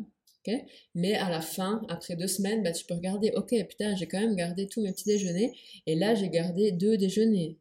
mais 0.94 1.14
à 1.14 1.30
la 1.30 1.40
fin, 1.40 1.82
après 1.88 2.16
deux 2.16 2.26
semaines, 2.26 2.62
bah, 2.62 2.72
tu 2.72 2.84
peux 2.84 2.94
regarder, 2.94 3.32
ok, 3.36 3.54
putain, 3.68 3.94
j'ai 3.96 4.06
quand 4.06 4.20
même 4.20 4.36
gardé 4.36 4.66
tous 4.66 4.82
mes 4.82 4.92
petits 4.92 5.04
déjeuners, 5.04 5.52
et 5.86 5.94
là, 5.94 6.14
j'ai 6.14 6.28
gardé 6.28 6.72
deux 6.72 6.96
déjeuners. 6.96 7.58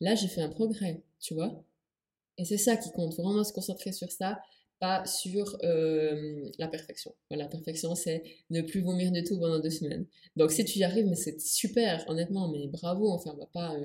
Là, 0.00 0.14
j'ai 0.14 0.28
fait 0.28 0.42
un 0.42 0.48
progrès, 0.48 1.02
tu 1.20 1.34
vois. 1.34 1.64
Et 2.38 2.44
c'est 2.44 2.58
ça 2.58 2.76
qui 2.76 2.90
compte, 2.92 3.14
vraiment 3.16 3.44
se 3.44 3.52
concentrer 3.52 3.92
sur 3.92 4.10
ça, 4.12 4.40
pas 4.80 5.04
sur 5.06 5.58
euh, 5.64 6.50
la 6.58 6.68
perfection. 6.68 7.14
la 7.30 7.46
perfection, 7.46 7.94
c'est 7.94 8.22
ne 8.50 8.62
plus 8.62 8.80
vomir 8.80 9.10
du 9.12 9.24
tout 9.24 9.38
pendant 9.38 9.58
deux 9.58 9.70
semaines. 9.70 10.06
Donc, 10.36 10.52
si 10.52 10.64
tu 10.64 10.78
y 10.78 10.84
arrives, 10.84 11.06
mais 11.06 11.16
c'est 11.16 11.40
super, 11.40 12.04
honnêtement, 12.08 12.48
mais 12.48 12.66
bravo, 12.68 13.10
enfin, 13.10 13.32
on 13.34 13.38
va 13.38 13.46
pas 13.46 13.74
euh, 13.74 13.84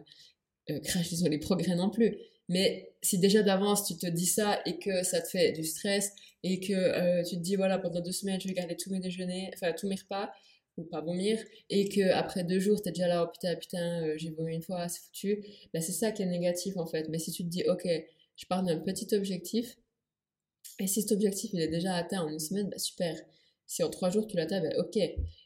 euh, 0.69 0.79
cracher 0.79 1.17
sur 1.17 1.27
les 1.27 1.39
progrès 1.39 1.75
non 1.75 1.89
plus. 1.89 2.17
Mais 2.47 2.93
si 3.01 3.19
déjà 3.19 3.43
d'avance 3.43 3.85
tu 3.85 3.97
te 3.97 4.07
dis 4.07 4.25
ça 4.25 4.61
et 4.65 4.77
que 4.79 5.03
ça 5.03 5.21
te 5.21 5.27
fait 5.27 5.51
du 5.51 5.65
stress 5.65 6.11
et 6.43 6.59
que 6.61 6.73
euh, 6.73 7.23
tu 7.23 7.35
te 7.35 7.41
dis 7.41 7.55
voilà 7.57 7.79
pendant 7.79 7.99
deux 7.99 8.11
semaines 8.13 8.39
je 8.39 8.47
vais 8.47 8.53
garder 8.53 8.77
tous 8.77 8.89
mes 8.89 8.99
déjeuners, 8.99 9.51
enfin 9.53 9.73
tous 9.73 9.87
mes 9.87 9.95
repas 9.95 10.31
ou 10.77 10.83
pas 10.83 11.01
vomir 11.01 11.39
et 11.69 11.89
que 11.89 12.11
après 12.11 12.43
deux 12.45 12.59
jours 12.59 12.81
tu 12.81 12.89
es 12.89 12.91
déjà 12.93 13.07
là 13.07 13.25
oh 13.25 13.31
putain 13.31 13.55
putain 13.55 14.17
j'ai 14.17 14.29
vomi 14.31 14.55
une 14.55 14.61
fois 14.61 14.87
c'est 14.87 15.01
foutu, 15.01 15.45
bah, 15.73 15.81
c'est 15.81 15.91
ça 15.91 16.11
qui 16.11 16.21
est 16.21 16.25
négatif 16.27 16.77
en 16.77 16.85
fait. 16.85 17.09
Mais 17.09 17.19
si 17.19 17.31
tu 17.31 17.43
te 17.43 17.49
dis 17.49 17.63
ok 17.67 17.87
je 18.35 18.45
pars 18.45 18.63
d'un 18.63 18.79
petit 18.79 19.13
objectif 19.13 19.77
et 20.79 20.87
si 20.87 21.01
cet 21.01 21.11
objectif 21.11 21.51
il 21.53 21.61
est 21.61 21.67
déjà 21.67 21.95
atteint 21.95 22.21
en 22.21 22.29
une 22.29 22.39
semaine, 22.39 22.69
bah 22.69 22.79
super. 22.79 23.15
Si 23.65 23.83
en 23.83 23.89
trois 23.89 24.09
jours 24.09 24.27
tu 24.27 24.35
l'atteins, 24.35 24.61
bah 24.61 24.69
ok. 24.77 24.99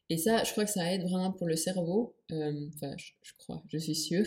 Et 0.10 0.17
ça, 0.17 0.43
je 0.43 0.51
crois 0.51 0.63
que 0.63 0.71
ça 0.71 0.93
aide 0.93 1.03
vraiment 1.03 1.32
pour 1.34 1.47
le 1.47 1.56
cerveau. 1.56 2.15
Euh, 2.32 2.67
enfin, 2.75 2.95
je, 2.97 3.34
crois, 3.38 3.62
je 3.67 3.77
suis 3.77 3.95
sûre. 3.95 4.25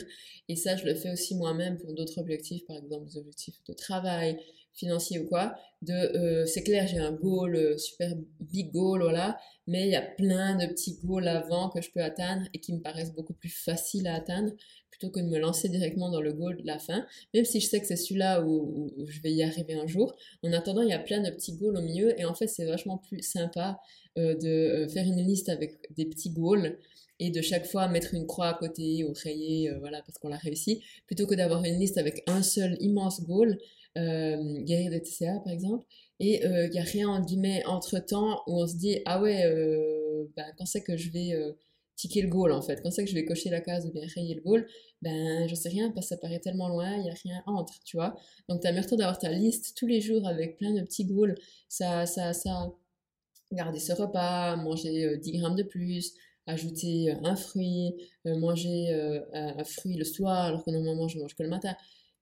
Et 0.49 0.57
ça, 0.57 0.77
je 0.77 0.85
le 0.85 0.95
fais 0.95 1.11
aussi 1.11 1.35
moi-même 1.35 1.79
pour 1.79 1.95
d'autres 1.95 2.19
objectifs, 2.19 2.67
par 2.67 2.77
exemple 2.77 3.07
des 3.07 3.17
objectifs 3.17 3.57
de 3.67 3.73
travail, 3.73 4.39
financier 4.75 5.19
ou 5.19 5.27
quoi. 5.27 5.55
De, 5.81 5.93
euh, 5.93 6.47
c'est 6.47 6.63
clair, 6.63 6.87
j'ai 6.87 6.99
un 6.99 7.13
goal, 7.13 7.57
euh, 7.57 7.79
super 7.79 8.15
big 8.41 8.71
goal, 8.73 9.03
voilà. 9.03 9.39
Mais 9.67 9.87
il 9.87 9.91
y 9.91 9.97
a 9.97 10.03
plein 10.03 10.57
de 10.57 10.67
petits 10.67 10.99
goals 11.03 11.29
avant 11.29 11.71
que 11.71 11.81
je 11.81 11.91
peux 11.91 12.03
atteindre 12.03 12.47
et 12.53 12.61
qui 12.61 12.75
me 12.75 12.81
paraissent 12.81 13.15
beaucoup 13.15 13.35
plus 13.35 13.49
faciles 13.49 14.07
à 14.07 14.17
atteindre 14.17 14.53
plutôt 15.01 15.13
que 15.13 15.21
de 15.21 15.29
me 15.29 15.39
lancer 15.39 15.69
directement 15.69 16.11
dans 16.11 16.21
le 16.21 16.33
goal 16.33 16.59
de 16.59 16.67
la 16.67 16.79
fin. 16.79 17.07
Même 17.33 17.45
si 17.45 17.61
je 17.61 17.67
sais 17.67 17.81
que 17.81 17.87
c'est 17.87 17.97
celui-là 17.97 18.45
où, 18.45 18.93
je 19.09 19.21
vais 19.23 19.33
y 19.33 19.43
arriver 19.43 19.75
un 19.75 19.87
jour. 19.87 20.15
En 20.43 20.53
attendant, 20.53 20.83
il 20.83 20.91
y 20.91 20.93
a 20.93 20.99
plein 20.99 21.23
de 21.23 21.31
petits 21.31 21.57
goals 21.57 21.77
au 21.77 21.83
milieu 21.83 22.19
et 22.21 22.25
en 22.25 22.35
fait, 22.35 22.47
c'est 22.47 22.67
vachement 22.67 22.99
plus 22.99 23.23
sympa 23.23 23.81
euh, 24.19 24.35
de 24.37 24.49
euh, 24.49 24.89
faire 24.89 25.07
une 25.07 25.25
liste 25.27 25.49
avec 25.49 25.79
des 25.95 26.05
petits 26.05 26.31
goals 26.31 26.79
et 27.19 27.31
de 27.31 27.41
chaque 27.41 27.67
fois 27.67 27.89
mettre 27.89 28.15
une 28.15 28.27
croix 28.27 28.49
à 28.49 28.55
côté 28.55 29.05
ou 29.05 29.13
rayer, 29.25 29.71
euh, 29.71 29.79
voilà, 29.79 30.03
parce 30.03 30.19
qu'on 30.19 30.29
l'a 30.29 30.37
réussi, 30.37 30.83
plutôt 31.07 31.27
que 31.27 31.35
d'avoir 31.35 31.65
une 31.65 31.79
liste 31.79 31.99
avec 31.99 32.23
un 32.27 32.43
seul 32.43 32.77
immense 32.81 33.23
goal, 33.23 33.59
guérir 33.97 34.91
des 34.93 35.03
TCA 35.03 35.41
par 35.45 35.53
exemple, 35.53 35.85
et 36.21 36.45
il 36.45 36.71
n'y 36.71 36.79
a 36.79 36.85
rien 36.85 37.09
en 37.09 37.21
guillemets 37.21 37.65
entre 37.67 37.99
temps 37.99 38.41
où 38.47 38.63
on 38.63 38.67
se 38.67 38.77
dit 38.77 39.01
ah 39.05 39.21
ouais, 39.21 39.43
ben, 40.37 40.47
quand 40.57 40.65
c'est 40.65 40.83
que 40.83 40.97
je 40.97 41.11
vais 41.11 41.35
ticker 42.01 42.23
le 42.23 42.29
goal 42.29 42.53
en 42.53 42.63
fait, 42.63 42.81
quand 42.83 42.91
c'est 42.91 43.05
que 43.05 43.11
je 43.11 43.15
vais 43.15 43.25
cocher 43.25 43.51
la 43.51 43.61
case 43.61 43.87
ou 43.87 43.93
bien 43.93 44.07
rayer 44.15 44.35
le 44.35 44.41
goal, 44.41 44.67
ben 45.03 45.47
je 45.49 45.55
sais 45.55 45.69
rien 45.69 45.91
parce 45.91 46.07
que 46.07 46.15
ça 46.15 46.17
paraît 46.17 46.41
tellement 46.41 46.69
loin, 46.69 46.97
il 46.97 47.03
n'y 47.03 47.11
a 47.11 47.15
rien 47.15 47.43
entre, 47.47 47.75
tu 47.85 47.97
vois. 47.97 48.17
Donc 48.49 48.61
t'as 48.63 48.73
meilleur 48.73 48.87
d'avoir 48.97 49.19
ta 49.19 49.31
liste 49.31 49.77
tous 49.77 49.87
les 49.87 50.01
jours 50.01 50.27
avec 50.27 50.57
plein 50.57 50.73
de 50.73 50.81
petits 50.83 51.05
goals, 51.05 51.37
ça, 51.69 52.07
ça, 52.07 52.33
ça 52.33 52.73
garder 53.53 53.79
ce 53.79 53.93
repas, 53.93 54.57
manger 54.57 55.19
10 55.19 55.31
euh, 55.35 55.41
grammes 55.41 55.57
de 55.57 55.63
plus, 55.63 56.15
ajouter 56.47 57.11
euh, 57.11 57.17
un 57.25 57.37
fruit, 57.37 57.95
euh, 58.27 58.39
manger 58.39 58.89
un 59.33 59.65
fruit 59.65 59.97
le 59.97 60.05
soir 60.05 60.45
alors 60.47 60.65
que 60.65 60.71
normalement 60.71 61.09
je 61.09 61.19
mange 61.19 61.35
que 61.35 61.43
le 61.43 61.49
matin. 61.49 61.75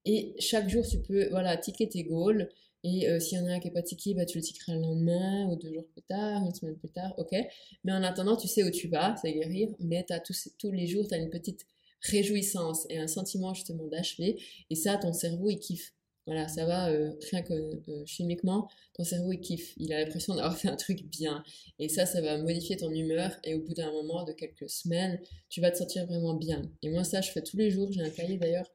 Et 0.04 0.34
chaque 0.38 0.68
jour, 0.68 0.86
tu 0.86 0.98
peux 1.00 1.28
voilà, 1.30 1.56
ticker 1.56 1.88
tes 1.88 2.04
goals. 2.04 2.48
Et 2.84 3.08
s'il 3.20 3.38
y 3.38 3.40
en 3.40 3.46
a 3.46 3.54
un 3.54 3.60
qui 3.60 3.66
n'est 3.66 3.74
pas 3.74 3.82
tické, 3.82 4.14
bah, 4.14 4.24
tu 4.24 4.38
le 4.38 4.44
tickeras 4.44 4.74
le 4.74 4.80
lendemain 4.80 5.46
ou 5.50 5.56
deux 5.56 5.72
jours 5.74 5.86
plus 5.88 6.02
tard, 6.02 6.44
une 6.44 6.54
semaine 6.54 6.76
plus 6.76 6.88
tard, 6.88 7.12
ok. 7.18 7.34
Mais 7.82 7.92
en 7.92 8.04
attendant, 8.04 8.36
tu 8.36 8.46
sais 8.46 8.62
où 8.62 8.70
tu 8.70 8.88
vas, 8.88 9.16
c'est 9.20 9.32
guérir, 9.32 9.68
mais 9.80 10.06
as 10.10 10.20
tous, 10.20 10.48
tous 10.58 10.70
les 10.70 10.86
jours, 10.86 11.06
tu 11.08 11.14
as 11.14 11.18
une 11.18 11.28
petite 11.28 11.66
réjouissance 12.02 12.86
et 12.88 12.98
un 12.98 13.08
sentiment 13.08 13.54
justement 13.54 13.86
d'achever. 13.86 14.40
Et 14.70 14.74
ça, 14.74 14.96
ton 14.96 15.12
cerveau, 15.12 15.50
il 15.50 15.58
kiffe. 15.58 15.92
Voilà, 16.26 16.46
ça 16.46 16.66
va, 16.66 16.90
euh, 16.90 17.14
rien 17.30 17.40
que 17.40 17.54
euh, 17.54 18.04
chimiquement, 18.04 18.68
ton 18.92 19.02
cerveau 19.02 19.32
il 19.32 19.40
kiffe, 19.40 19.72
il 19.78 19.94
a 19.94 20.00
l'impression 20.00 20.34
d'avoir 20.34 20.58
fait 20.58 20.68
un 20.68 20.76
truc 20.76 21.06
bien. 21.06 21.42
Et 21.78 21.88
ça, 21.88 22.04
ça 22.04 22.20
va 22.20 22.36
modifier 22.36 22.76
ton 22.76 22.90
humeur 22.90 23.34
et 23.44 23.54
au 23.54 23.60
bout 23.60 23.72
d'un 23.72 23.90
moment, 23.90 24.24
de 24.24 24.32
quelques 24.32 24.68
semaines, 24.68 25.18
tu 25.48 25.62
vas 25.62 25.70
te 25.70 25.78
sentir 25.78 26.04
vraiment 26.04 26.34
bien. 26.34 26.60
Et 26.82 26.90
moi, 26.90 27.02
ça, 27.02 27.22
je 27.22 27.30
fais 27.30 27.40
tous 27.40 27.56
les 27.56 27.70
jours, 27.70 27.90
j'ai 27.92 28.02
un 28.02 28.10
cahier 28.10 28.36
d'ailleurs 28.36 28.70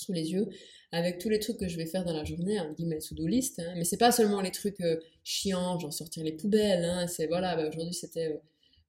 sous 0.00 0.12
les 0.12 0.32
yeux 0.32 0.48
avec 0.92 1.18
tous 1.18 1.28
les 1.28 1.38
trucs 1.38 1.58
que 1.58 1.68
je 1.68 1.76
vais 1.76 1.86
faire 1.86 2.04
dans 2.04 2.12
la 2.12 2.24
journée, 2.24 2.58
un 2.58 2.72
guillemets 2.72 2.98
to-do 2.98 3.26
list, 3.26 3.60
hein. 3.60 3.74
mais 3.76 3.84
c'est 3.84 3.96
pas 3.96 4.10
seulement 4.10 4.40
les 4.40 4.50
trucs 4.50 4.80
euh, 4.80 4.96
chiants, 5.22 5.78
genre 5.78 5.92
sortir 5.92 6.24
les 6.24 6.32
poubelles, 6.32 6.84
hein. 6.84 7.06
c'est 7.06 7.26
voilà, 7.26 7.56
bah, 7.56 7.68
aujourd'hui 7.68 7.94
c'était 7.94 8.40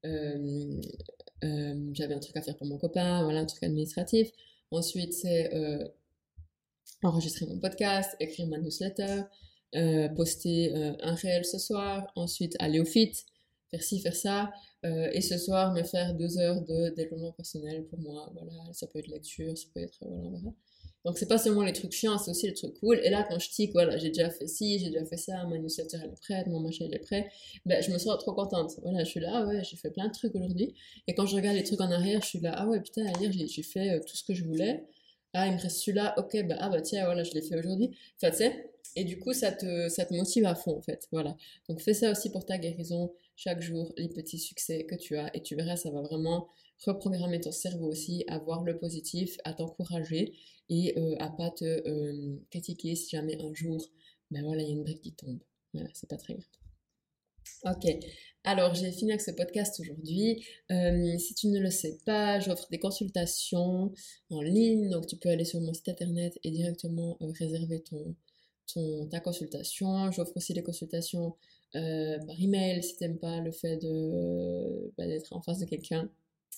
j'avais 0.04 2.14
un 2.14 2.20
truc 2.20 2.36
à 2.38 2.42
faire 2.42 2.58
pour 2.58 2.66
mon 2.66 2.78
copain, 2.78 3.24
voilà, 3.24 3.42
un 3.42 3.46
truc 3.46 3.64
administratif. 3.64 4.32
Ensuite, 4.72 5.14
c'est 5.14 5.52
enregistrer 7.04 7.46
mon 7.46 7.60
podcast, 7.60 8.16
écrire 8.20 8.48
ma 8.48 8.58
newsletter, 8.58 9.24
euh, 9.76 10.10
poster 10.10 10.76
euh, 10.76 10.94
un 11.02 11.16
réel 11.16 11.46
ce 11.46 11.58
soir, 11.58 12.12
ensuite 12.16 12.56
aller 12.60 12.80
au 12.80 12.86
fit, 12.86 13.12
faire 13.70 13.82
ci, 13.82 14.00
faire 14.00 14.16
ça, 14.16 14.52
euh, 14.86 15.10
et 15.14 15.22
ce 15.22 15.38
soir 15.38 15.74
me 15.74 15.84
faire 15.84 16.14
deux 16.14 16.38
heures 16.38 16.62
de 16.62 16.90
développement 16.90 17.32
personnel 17.32 17.86
pour 17.86 18.00
moi. 18.00 18.32
Voilà, 18.34 18.74
ça 18.74 18.88
peut 18.88 19.00
être 19.00 19.08
lecture, 19.08 19.58
ça 19.58 19.68
peut 19.74 19.82
être 19.82 20.00
voilà, 20.02 20.40
Donc 21.04 21.18
c'est 21.18 21.28
pas 21.28 21.38
seulement 21.38 21.64
les 21.64 21.74
trucs 21.74 21.92
chiants, 21.92 22.18
c'est 22.18 22.30
aussi 22.32 22.48
les 22.48 22.54
trucs 22.54 22.80
cool. 22.80 23.00
Et 23.04 23.10
là, 23.10 23.26
quand 23.28 23.40
je 23.40 23.50
tic, 23.50 23.72
voilà, 23.74 23.98
j'ai 23.98 24.10
déjà 24.10 24.30
fait 24.30 24.48
ci, 24.48 24.80
j'ai 24.80 24.90
déjà 24.90 25.06
fait 25.06 25.18
ça, 25.18 25.44
ma 25.46 25.58
newsletter 25.58 25.98
elle 26.04 26.12
est 26.12 26.20
prête, 26.22 26.48
mon 26.48 26.60
machin 26.60 26.86
il 26.88 26.94
est 26.94 27.00
prêt, 27.00 27.32
ben, 27.66 27.82
je 27.82 27.92
me 27.92 27.98
sens 27.98 28.18
trop 28.20 28.34
contente. 28.34 28.74
Voilà, 28.84 29.04
je 29.04 29.10
suis 29.10 29.20
là, 29.20 29.32
ah 29.34 29.46
ouais, 29.48 29.64
j'ai 29.64 29.78
fait 29.78 29.90
plein 29.90 30.08
de 30.08 30.14
trucs 30.14 30.36
aujourd'hui. 30.36 30.76
Et 31.08 31.16
quand 31.16 31.26
je 31.26 31.36
regarde 31.36 31.56
les 31.56 31.64
trucs 31.64 31.82
en 31.82 31.92
arrière, 31.92 32.22
je 32.22 32.28
suis 32.28 32.40
là, 32.40 32.54
ah 32.56 32.68
ouais, 32.68 32.80
putain, 32.82 33.04
hier 33.20 33.32
j'ai 33.32 33.64
fait 33.64 33.96
euh, 33.96 34.00
tout 34.00 34.16
ce 34.16 34.24
que 34.24 34.34
je 34.34 34.44
voulais. 34.44 34.86
Ah, 35.34 35.48
il 35.48 35.54
me 35.54 35.60
reste 35.60 35.78
celui-là, 35.78 36.14
ok, 36.18 36.46
bah, 36.48 36.58
ah 36.60 36.70
bah 36.70 36.82
tiens, 36.82 37.06
voilà, 37.06 37.24
je 37.24 37.34
l'ai 37.34 37.42
fait 37.42 37.58
aujourd'hui. 37.58 37.92
Enfin, 38.22 38.32
tu 38.32 38.38
sais, 38.38 38.71
et 38.96 39.04
du 39.04 39.20
coup, 39.20 39.34
ça 39.34 39.52
te, 39.52 40.14
motive 40.14 40.46
à 40.46 40.56
fond, 40.56 40.78
en 40.78 40.82
fait. 40.82 41.08
Voilà. 41.12 41.36
Donc 41.70 41.82
fais 41.82 41.94
ça 41.94 42.12
aussi 42.12 42.30
pour 42.30 42.46
ta 42.46 42.58
guérison, 42.58 43.14
chaque 43.36 43.62
jour, 43.62 43.94
les 43.98 44.10
petits 44.10 44.40
succès 44.40 44.86
que 44.86 44.96
tu 44.96 45.18
as, 45.18 45.36
et 45.36 45.42
tu 45.42 45.56
verras, 45.56 45.78
ça 45.78 45.92
va 45.92 46.02
vraiment 46.02 46.50
reprogrammer 46.86 47.40
ton 47.40 47.52
cerveau 47.52 47.88
aussi 47.88 48.24
à 48.28 48.40
voir 48.40 48.64
le 48.64 48.78
positif, 48.78 49.38
à 49.46 49.54
t'encourager 49.54 50.34
et 50.70 50.98
euh, 50.98 51.16
à 51.20 51.30
pas 51.30 51.52
te 51.52 51.66
euh, 51.66 52.40
critiquer 52.50 52.96
si 52.96 53.10
jamais 53.10 53.40
un 53.42 53.54
jour, 53.54 53.90
ben 54.32 54.44
voilà, 54.44 54.64
il 54.64 54.68
y 54.68 54.72
a 54.72 54.74
une 54.74 54.84
brique 54.84 55.02
qui 55.02 55.14
tombe. 55.14 55.40
Voilà, 55.74 55.90
c'est 55.94 56.10
pas 56.10 56.18
très 56.18 56.34
grave. 56.34 56.46
Ok, 57.66 57.86
alors 58.44 58.74
j'ai 58.74 58.92
fini 58.92 59.12
avec 59.12 59.22
ce 59.22 59.32
podcast 59.32 59.80
aujourd'hui. 59.80 60.44
Euh, 60.72 61.18
si 61.18 61.36
tu 61.36 61.48
ne 61.48 61.60
le 61.60 61.70
sais 61.70 61.98
pas, 62.06 62.40
j'offre 62.40 62.68
des 62.72 62.80
consultations 62.80 63.94
en 64.30 64.42
ligne, 64.42 64.90
donc 64.90 65.08
tu 65.08 65.16
peux 65.18 65.30
aller 65.30 65.46
sur 65.46 65.62
mon 65.62 65.74
site 65.74 65.90
internet 65.90 66.38
et 66.44 66.52
directement 66.52 67.18
réserver 67.20 67.82
ton, 67.82 68.16
ton, 68.74 69.08
ta 69.08 69.20
consultation. 69.20 70.12
J'offre 70.12 70.36
aussi 70.38 70.54
des 70.54 70.64
consultations 70.64 71.36
par 71.74 72.40
email 72.42 72.84
si 72.84 72.98
tu 72.98 73.04
n'aimes 73.04 73.18
pas 73.18 73.40
le 73.40 73.52
fait 73.52 73.78
de, 73.78 74.92
bah, 74.98 75.08
d'être 75.08 75.34
en 75.34 75.42
face 75.42 75.60
de 75.60 75.66
quelqu'un. 75.66 76.10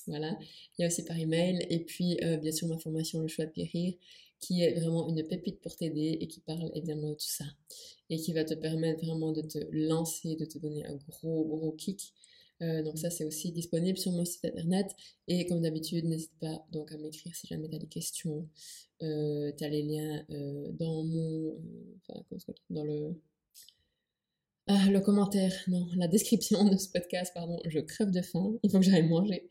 Voilà. 0.07 0.37
Il 0.77 0.81
y 0.81 0.85
a 0.85 0.87
aussi 0.87 1.03
par 1.03 1.17
email. 1.17 1.65
Et 1.69 1.79
puis, 1.79 2.17
euh, 2.23 2.37
bien 2.37 2.51
sûr, 2.51 2.67
ma 2.67 2.77
formation 2.77 3.21
Le 3.21 3.27
choix 3.27 3.45
de 3.45 3.51
guérir, 3.51 3.93
qui 4.39 4.63
est 4.63 4.73
vraiment 4.73 5.07
une 5.07 5.23
pépite 5.23 5.61
pour 5.61 5.75
t'aider 5.75 6.17
et 6.19 6.27
qui 6.27 6.39
parle 6.41 6.71
évidemment 6.75 7.09
de 7.09 7.15
tout 7.15 7.27
ça. 7.27 7.45
Et 8.09 8.17
qui 8.17 8.33
va 8.33 8.43
te 8.43 8.53
permettre 8.53 9.05
vraiment 9.05 9.31
de 9.31 9.41
te 9.41 9.59
lancer, 9.71 10.35
de 10.35 10.45
te 10.45 10.57
donner 10.57 10.85
un 10.85 10.95
gros, 10.95 11.45
gros 11.45 11.71
kick. 11.71 12.13
Euh, 12.63 12.81
donc 12.81 12.97
ça, 12.97 13.09
c'est 13.09 13.25
aussi 13.25 13.51
disponible 13.51 13.97
sur 13.97 14.11
mon 14.11 14.25
site 14.25 14.45
internet. 14.45 14.87
Et 15.27 15.45
comme 15.45 15.61
d'habitude, 15.61 16.05
n'hésite 16.05 16.33
pas 16.39 16.65
donc 16.71 16.91
à 16.91 16.97
m'écrire 16.97 17.35
si 17.35 17.45
jamais 17.47 17.69
tu 17.69 17.75
as 17.75 17.79
des 17.79 17.87
questions. 17.87 18.47
Euh, 19.03 19.51
tu 19.57 19.63
as 19.63 19.69
les 19.69 19.83
liens 19.83 20.25
dans 20.79 21.03
mon... 21.03 21.55
enfin, 22.07 22.23
dans 22.69 22.83
le... 22.83 23.15
Ah, 24.67 24.89
le 24.89 25.01
commentaire, 25.01 25.51
non, 25.67 25.87
la 25.97 26.07
description 26.07 26.63
de 26.63 26.77
ce 26.77 26.87
podcast, 26.87 27.33
pardon, 27.35 27.59
je 27.65 27.79
crève 27.79 28.11
de 28.11 28.21
faim, 28.21 28.53
il 28.63 28.71
faut 28.71 28.79
que 28.79 28.85
j'aille 28.85 29.07
manger. 29.09 29.49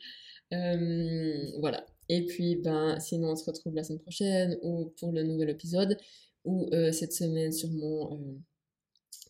Euh, 0.53 1.59
voilà. 1.61 1.85
Et 2.09 2.27
puis, 2.27 2.57
ben, 2.57 2.99
sinon, 3.01 3.31
on 3.33 3.37
se 3.37 3.45
retrouve 3.45 3.75
la 3.75 3.85
semaine 3.85 4.01
prochaine 4.01 4.59
ou 4.63 4.93
pour 4.99 5.13
le 5.13 5.23
nouvel 5.23 5.51
épisode 5.51 5.97
ou 6.45 6.69
euh, 6.73 6.93
cette 6.93 7.13
semaine 7.13 7.53
sur 7.53 7.71
mon 7.71 8.15
euh, 8.15 8.39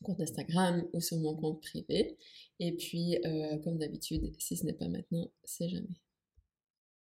compte 0.03 0.21
Instagram 0.21 0.85
ou 0.93 1.01
sur 1.01 1.19
mon 1.19 1.35
compte 1.35 1.63
privé. 1.63 2.19
Et 2.61 2.73
puis, 2.73 3.17
comme 3.65 3.79
d'habitude, 3.79 4.35
si 4.39 4.57
ce 4.57 4.67
n'est 4.67 4.73
pas 4.73 4.89
maintenant, 4.89 5.31
c'est 5.45 5.69
jamais. 5.69 5.97